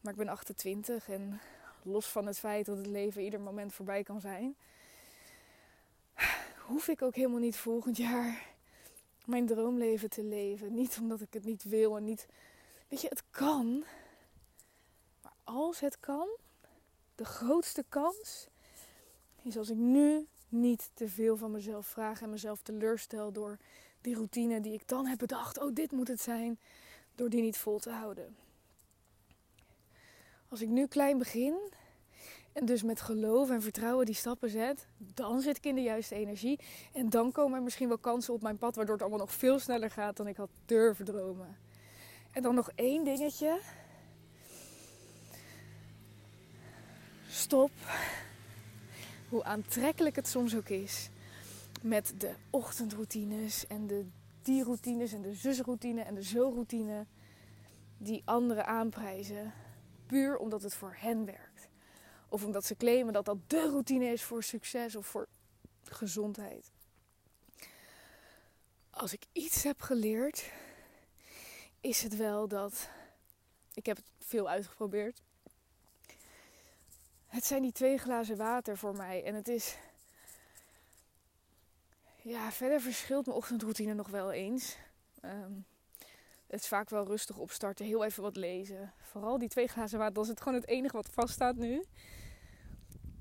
Maar 0.05 0.13
ik 0.13 0.19
ben 0.19 0.29
28 0.29 1.09
en 1.09 1.39
los 1.83 2.05
van 2.05 2.25
het 2.25 2.39
feit 2.39 2.65
dat 2.65 2.77
het 2.77 2.87
leven 2.87 3.21
ieder 3.21 3.39
moment 3.39 3.73
voorbij 3.73 4.03
kan 4.03 4.21
zijn, 4.21 4.55
hoef 6.67 6.87
ik 6.87 7.01
ook 7.01 7.15
helemaal 7.15 7.39
niet 7.39 7.57
volgend 7.57 7.97
jaar 7.97 8.53
mijn 9.25 9.45
droomleven 9.45 10.09
te 10.09 10.23
leven. 10.23 10.73
Niet 10.73 10.97
omdat 11.01 11.21
ik 11.21 11.33
het 11.33 11.45
niet 11.45 11.63
wil 11.63 11.97
en 11.97 12.03
niet. 12.03 12.27
Weet 12.87 13.01
je, 13.01 13.07
het 13.07 13.23
kan. 13.31 13.83
Maar 15.21 15.33
als 15.43 15.79
het 15.79 15.99
kan, 15.99 16.27
de 17.15 17.25
grootste 17.25 17.85
kans 17.89 18.47
is 19.41 19.57
als 19.57 19.69
ik 19.69 19.77
nu 19.77 20.27
niet 20.49 20.89
te 20.93 21.09
veel 21.09 21.37
van 21.37 21.51
mezelf 21.51 21.87
vraag 21.87 22.21
en 22.21 22.29
mezelf 22.29 22.61
teleurstel 22.61 23.31
door 23.31 23.57
die 24.01 24.15
routine 24.15 24.61
die 24.61 24.73
ik 24.73 24.87
dan 24.87 25.05
heb 25.05 25.17
bedacht. 25.17 25.59
Oh, 25.59 25.73
dit 25.73 25.91
moet 25.91 26.07
het 26.07 26.21
zijn. 26.21 26.59
Door 27.15 27.29
die 27.29 27.41
niet 27.41 27.57
vol 27.57 27.79
te 27.79 27.91
houden. 27.91 28.44
Als 30.49 30.61
ik 30.61 30.69
nu 30.69 30.87
klein 30.87 31.17
begin 31.17 31.55
en 32.53 32.65
dus 32.65 32.83
met 32.83 33.01
geloof 33.01 33.49
en 33.49 33.61
vertrouwen 33.61 34.05
die 34.05 34.15
stappen 34.15 34.49
zet, 34.49 34.87
dan 34.97 35.41
zit 35.41 35.57
ik 35.57 35.65
in 35.65 35.75
de 35.75 35.81
juiste 35.81 36.15
energie. 36.15 36.59
En 36.93 37.09
dan 37.09 37.31
komen 37.31 37.57
er 37.57 37.63
misschien 37.63 37.87
wel 37.87 37.97
kansen 37.97 38.33
op 38.33 38.41
mijn 38.41 38.57
pad, 38.57 38.75
waardoor 38.75 38.93
het 38.93 39.03
allemaal 39.03 39.25
nog 39.25 39.33
veel 39.33 39.59
sneller 39.59 39.91
gaat 39.91 40.17
dan 40.17 40.27
ik 40.27 40.37
had 40.37 40.49
durven 40.65 41.05
dromen. 41.05 41.57
En 42.31 42.41
dan 42.41 42.55
nog 42.55 42.71
één 42.75 43.03
dingetje. 43.03 43.59
Stop. 47.27 47.71
Hoe 49.29 49.43
aantrekkelijk 49.43 50.15
het 50.15 50.27
soms 50.27 50.55
ook 50.55 50.69
is. 50.69 51.09
Met 51.81 52.13
de 52.17 52.33
ochtendroutines 52.49 53.67
en 53.67 53.87
de 53.87 54.05
die 54.41 54.63
routines 54.63 55.13
en 55.13 55.21
de 55.21 55.33
zusroutine 55.33 56.01
en 56.01 56.15
de 56.15 56.23
zo-routine. 56.23 57.05
Die 57.97 58.21
anderen 58.25 58.65
aanprijzen. 58.65 59.53
Puur 60.05 60.37
omdat 60.37 60.61
het 60.61 60.73
voor 60.73 60.95
hen 60.97 61.25
werkt. 61.25 61.67
Of 62.29 62.43
omdat 62.43 62.65
ze 62.65 62.75
claimen 62.75 63.13
dat 63.13 63.25
dat 63.25 63.49
de 63.49 63.61
routine 63.61 64.05
is 64.05 64.23
voor 64.23 64.43
succes 64.43 64.95
of 64.95 65.07
voor 65.07 65.27
gezondheid. 65.83 66.71
Als 68.89 69.13
ik 69.13 69.25
iets 69.31 69.63
heb 69.63 69.81
geleerd, 69.81 70.51
is 71.81 72.03
het 72.03 72.15
wel 72.15 72.47
dat. 72.47 72.89
Ik 73.73 73.85
heb 73.85 73.97
het 73.97 74.05
veel 74.19 74.49
uitgeprobeerd. 74.49 75.21
Het 77.27 77.45
zijn 77.45 77.61
die 77.61 77.71
twee 77.71 77.97
glazen 77.97 78.37
water 78.37 78.77
voor 78.77 78.95
mij. 78.95 79.23
En 79.23 79.35
het 79.35 79.47
is. 79.47 79.77
Ja, 82.21 82.51
verder 82.51 82.81
verschilt 82.81 83.25
mijn 83.25 83.37
ochtendroutine 83.37 83.93
nog 83.93 84.07
wel 84.07 84.31
eens. 84.31 84.77
Um, 85.21 85.65
het 86.47 86.59
is 86.59 86.67
vaak 86.67 86.89
wel 86.89 87.05
rustig 87.05 87.37
opstarten, 87.37 87.85
heel 87.85 88.03
even 88.03 88.23
wat 88.23 88.35
lezen. 88.35 88.93
Vooral 89.01 89.37
die 89.37 89.49
twee 89.49 89.67
glazen 89.67 89.97
water, 89.97 90.13
dat 90.13 90.23
is 90.23 90.29
het 90.29 90.41
gewoon 90.41 90.59
het 90.59 90.67
enige 90.67 90.95
wat 90.95 91.09
vaststaat 91.09 91.55
nu. 91.55 91.83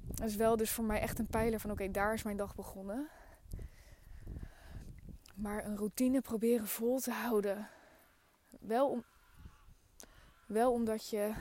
Dat 0.06 0.28
is 0.28 0.36
wel 0.36 0.56
dus 0.56 0.70
voor 0.70 0.84
mij 0.84 1.00
echt 1.00 1.18
een 1.18 1.26
pijler 1.26 1.60
van 1.60 1.70
oké, 1.70 1.90
daar 1.90 2.14
is 2.14 2.22
mijn 2.22 2.36
dag 2.36 2.54
begonnen. 2.54 3.08
Maar 5.34 5.64
een 5.64 5.76
routine 5.76 6.20
proberen 6.20 6.66
vol 6.66 6.98
te 6.98 7.10
houden. 7.10 7.68
Wel, 8.60 8.88
om, 8.88 9.04
wel 10.46 10.72
omdat 10.72 11.08
je, 11.08 11.34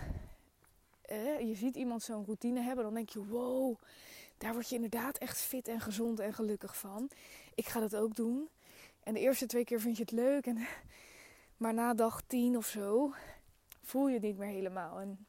je 1.40 1.54
ziet 1.56 1.76
iemand 1.76 2.04
zo'n 2.04 2.26
routine 2.26 2.62
hebben, 2.62 2.84
dan 2.84 2.94
denk 2.94 3.10
je 3.10 3.26
wow, 3.26 3.78
daar 4.38 4.54
word 4.54 4.70
je 4.70 4.76
inderdaad 4.76 5.18
echt 5.18 5.38
fit 5.38 5.68
en 5.68 5.80
gezond 5.80 6.20
en 6.20 6.34
gelukkig 6.34 6.78
van. 6.78 7.10
Ik 7.56 7.66
ga 7.68 7.80
dat 7.80 7.96
ook 7.96 8.16
doen. 8.16 8.50
En 9.04 9.14
de 9.14 9.20
eerste 9.20 9.46
twee 9.46 9.64
keer 9.64 9.80
vind 9.80 9.98
je 9.98 10.04
het 10.04 10.12
leuk. 10.12 10.46
En, 10.46 10.58
maar 11.64 11.74
na 11.74 11.94
dag 11.94 12.22
tien 12.22 12.58
of 12.58 12.66
zo 12.66 13.14
voel 13.82 14.08
je 14.08 14.14
het 14.14 14.24
niet 14.24 14.38
meer 14.38 14.50
helemaal. 14.50 15.00
En 15.00 15.26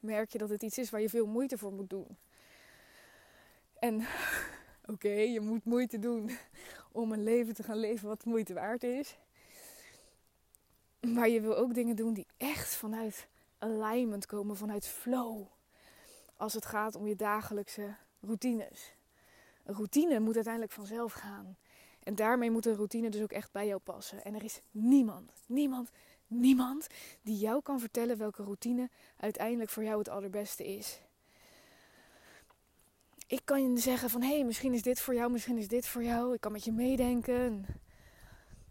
merk 0.00 0.32
je 0.32 0.38
dat 0.38 0.48
het 0.48 0.62
iets 0.62 0.78
is 0.78 0.90
waar 0.90 1.00
je 1.00 1.08
veel 1.08 1.26
moeite 1.26 1.58
voor 1.58 1.72
moet 1.72 1.90
doen. 1.90 2.16
En 3.78 4.06
oké, 4.92 5.08
je 5.08 5.40
moet 5.40 5.64
moeite 5.64 5.98
doen 5.98 6.30
om 6.92 7.12
een 7.12 7.22
leven 7.22 7.54
te 7.54 7.62
gaan 7.62 7.76
leven 7.76 8.08
wat 8.08 8.24
moeite 8.24 8.54
waard 8.54 8.82
is. 8.82 9.18
Maar 11.00 11.28
je 11.28 11.40
wil 11.40 11.56
ook 11.56 11.74
dingen 11.74 11.96
doen 11.96 12.14
die 12.14 12.26
echt 12.36 12.74
vanuit 12.74 13.28
alignment 13.58 14.26
komen, 14.26 14.56
vanuit 14.56 14.86
flow. 14.86 15.46
Als 16.36 16.54
het 16.54 16.66
gaat 16.66 16.94
om 16.94 17.06
je 17.06 17.16
dagelijkse 17.16 17.96
routines. 18.20 18.94
Een 19.64 19.74
routine 19.74 20.20
moet 20.20 20.34
uiteindelijk 20.34 20.72
vanzelf 20.72 21.12
gaan. 21.12 21.56
En 22.04 22.14
daarmee 22.14 22.50
moet 22.50 22.66
een 22.66 22.74
routine 22.74 23.10
dus 23.10 23.22
ook 23.22 23.32
echt 23.32 23.52
bij 23.52 23.66
jou 23.66 23.80
passen. 23.80 24.24
En 24.24 24.34
er 24.34 24.44
is 24.44 24.60
niemand, 24.70 25.32
niemand, 25.46 25.90
niemand 26.26 26.86
die 27.22 27.38
jou 27.38 27.62
kan 27.62 27.80
vertellen 27.80 28.16
welke 28.18 28.42
routine 28.42 28.90
uiteindelijk 29.16 29.70
voor 29.70 29.84
jou 29.84 29.98
het 29.98 30.08
allerbeste 30.08 30.66
is 30.76 31.00
ik 33.26 33.40
kan 33.44 33.72
je 33.72 33.78
zeggen 33.78 34.10
van 34.10 34.22
hé, 34.22 34.34
hey, 34.34 34.44
misschien 34.44 34.74
is 34.74 34.82
dit 34.82 35.00
voor 35.00 35.14
jou, 35.14 35.30
misschien 35.30 35.58
is 35.58 35.68
dit 35.68 35.86
voor 35.86 36.04
jou. 36.04 36.34
Ik 36.34 36.40
kan 36.40 36.52
met 36.52 36.64
je 36.64 36.72
meedenken. 36.72 37.66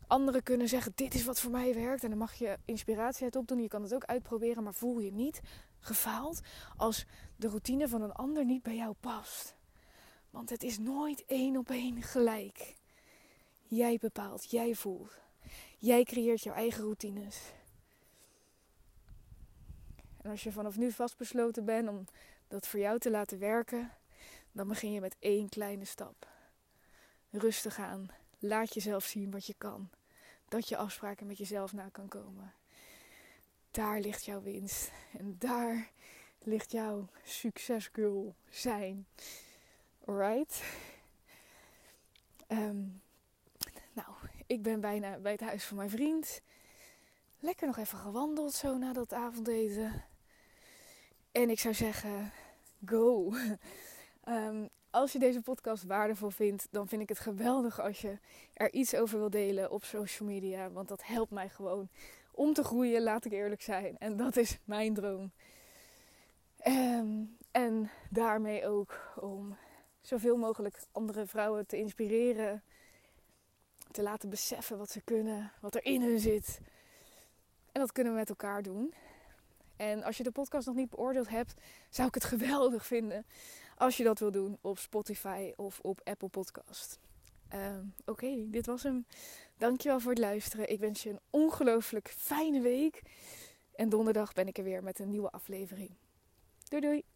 Anderen 0.07 0.43
kunnen 0.43 0.67
zeggen 0.67 0.91
dit 0.95 1.13
is 1.13 1.25
wat 1.25 1.39
voor 1.39 1.51
mij 1.51 1.73
werkt. 1.73 2.03
En 2.03 2.09
dan 2.09 2.17
mag 2.17 2.33
je 2.33 2.57
inspiratie 2.65 3.23
uit 3.23 3.35
opdoen. 3.35 3.61
Je 3.61 3.67
kan 3.67 3.83
het 3.83 3.93
ook 3.93 4.05
uitproberen, 4.05 4.63
maar 4.63 4.73
voel 4.73 4.99
je 4.99 5.11
niet 5.11 5.41
gefaald 5.79 6.41
als 6.77 7.05
de 7.35 7.47
routine 7.47 7.87
van 7.87 8.01
een 8.01 8.11
ander 8.11 8.45
niet 8.45 8.63
bij 8.63 8.75
jou 8.75 8.93
past. 8.99 9.55
Want 10.29 10.49
het 10.49 10.63
is 10.63 10.79
nooit 10.79 11.25
één 11.25 11.57
op 11.57 11.69
één 11.69 12.01
gelijk. 12.01 12.75
Jij 13.67 13.97
bepaalt, 13.97 14.51
jij 14.51 14.75
voelt. 14.75 15.19
Jij 15.77 16.03
creëert 16.03 16.43
jouw 16.43 16.53
eigen 16.53 16.83
routines. 16.83 17.51
En 20.21 20.29
als 20.29 20.43
je 20.43 20.51
vanaf 20.51 20.77
nu 20.77 20.91
vastbesloten 20.91 21.65
bent 21.65 21.89
om 21.89 22.05
dat 22.47 22.67
voor 22.67 22.79
jou 22.79 22.99
te 22.99 23.09
laten 23.09 23.39
werken, 23.39 23.91
dan 24.51 24.67
begin 24.67 24.91
je 24.91 25.01
met 25.01 25.15
één 25.19 25.49
kleine 25.49 25.85
stap. 25.85 26.27
Rustig 27.29 27.77
aan. 27.77 28.07
Laat 28.39 28.73
jezelf 28.73 29.05
zien 29.05 29.31
wat 29.31 29.45
je 29.45 29.53
kan. 29.57 29.89
Dat 30.47 30.67
je 30.69 30.77
afspraken 30.77 31.27
met 31.27 31.37
jezelf 31.37 31.73
na 31.73 31.89
kan 31.89 32.07
komen. 32.07 32.53
Daar 33.71 33.99
ligt 33.99 34.25
jouw 34.25 34.41
winst. 34.41 34.91
En 35.17 35.35
daar 35.39 35.91
ligt 36.39 36.71
jouw 36.71 37.07
succesgirl 37.23 38.35
zijn. 38.49 39.07
Alright? 40.05 40.63
Um, 42.47 43.02
ik 44.53 44.61
ben 44.61 44.81
bijna 44.81 45.17
bij 45.17 45.31
het 45.31 45.41
huis 45.41 45.63
van 45.63 45.77
mijn 45.77 45.89
vriend. 45.89 46.41
Lekker 47.39 47.67
nog 47.67 47.77
even 47.77 47.97
gewandeld 47.97 48.53
zo 48.53 48.77
na 48.77 48.93
dat 48.93 49.13
avondeten. 49.13 50.03
En 51.31 51.49
ik 51.49 51.59
zou 51.59 51.73
zeggen, 51.73 52.31
go. 52.85 53.33
Um, 54.27 54.69
als 54.89 55.11
je 55.11 55.19
deze 55.19 55.41
podcast 55.41 55.83
waardevol 55.83 56.29
vindt, 56.29 56.67
dan 56.71 56.87
vind 56.87 57.01
ik 57.01 57.09
het 57.09 57.19
geweldig 57.19 57.79
als 57.79 58.01
je 58.01 58.19
er 58.53 58.73
iets 58.73 58.95
over 58.95 59.19
wil 59.19 59.29
delen 59.29 59.71
op 59.71 59.83
social 59.83 60.29
media. 60.29 60.71
Want 60.71 60.87
dat 60.87 61.05
helpt 61.05 61.31
mij 61.31 61.49
gewoon 61.49 61.89
om 62.31 62.53
te 62.53 62.63
groeien, 62.63 63.01
laat 63.01 63.25
ik 63.25 63.31
eerlijk 63.31 63.61
zijn. 63.61 63.97
En 63.97 64.17
dat 64.17 64.37
is 64.37 64.59
mijn 64.65 64.93
droom. 64.93 65.31
Um, 66.67 67.37
en 67.51 67.89
daarmee 68.09 68.67
ook 68.67 69.13
om 69.15 69.57
zoveel 70.01 70.37
mogelijk 70.37 70.79
andere 70.91 71.25
vrouwen 71.25 71.67
te 71.67 71.77
inspireren. 71.77 72.63
Te 73.93 74.01
laten 74.01 74.29
beseffen 74.29 74.77
wat 74.77 74.91
ze 74.91 75.01
kunnen, 75.01 75.51
wat 75.61 75.75
er 75.75 75.85
in 75.85 76.01
hun 76.01 76.19
zit. 76.19 76.59
En 77.71 77.81
dat 77.81 77.91
kunnen 77.91 78.13
we 78.13 78.19
met 78.19 78.29
elkaar 78.29 78.63
doen. 78.63 78.93
En 79.75 80.03
als 80.03 80.17
je 80.17 80.23
de 80.23 80.31
podcast 80.31 80.67
nog 80.67 80.75
niet 80.75 80.89
beoordeeld 80.89 81.29
hebt, 81.29 81.53
zou 81.89 82.07
ik 82.07 82.13
het 82.13 82.23
geweldig 82.23 82.85
vinden 82.85 83.25
als 83.77 83.97
je 83.97 84.03
dat 84.03 84.19
wil 84.19 84.31
doen 84.31 84.57
op 84.61 84.77
Spotify 84.77 85.51
of 85.55 85.79
op 85.79 86.01
Apple 86.03 86.27
Podcast. 86.27 86.99
Ehm, 87.47 87.85
oké, 88.05 88.49
dit 88.49 88.65
was 88.65 88.83
hem. 88.83 89.05
Dankjewel 89.57 89.99
voor 89.99 90.11
het 90.11 90.19
luisteren. 90.19 90.69
Ik 90.69 90.79
wens 90.79 91.03
je 91.03 91.09
een 91.09 91.19
ongelooflijk 91.29 92.13
fijne 92.17 92.61
week. 92.61 93.01
En 93.75 93.89
donderdag 93.89 94.33
ben 94.33 94.47
ik 94.47 94.57
er 94.57 94.63
weer 94.63 94.83
met 94.83 94.99
een 94.99 95.09
nieuwe 95.09 95.29
aflevering. 95.29 95.91
Doei 96.69 96.81
doei! 96.81 97.12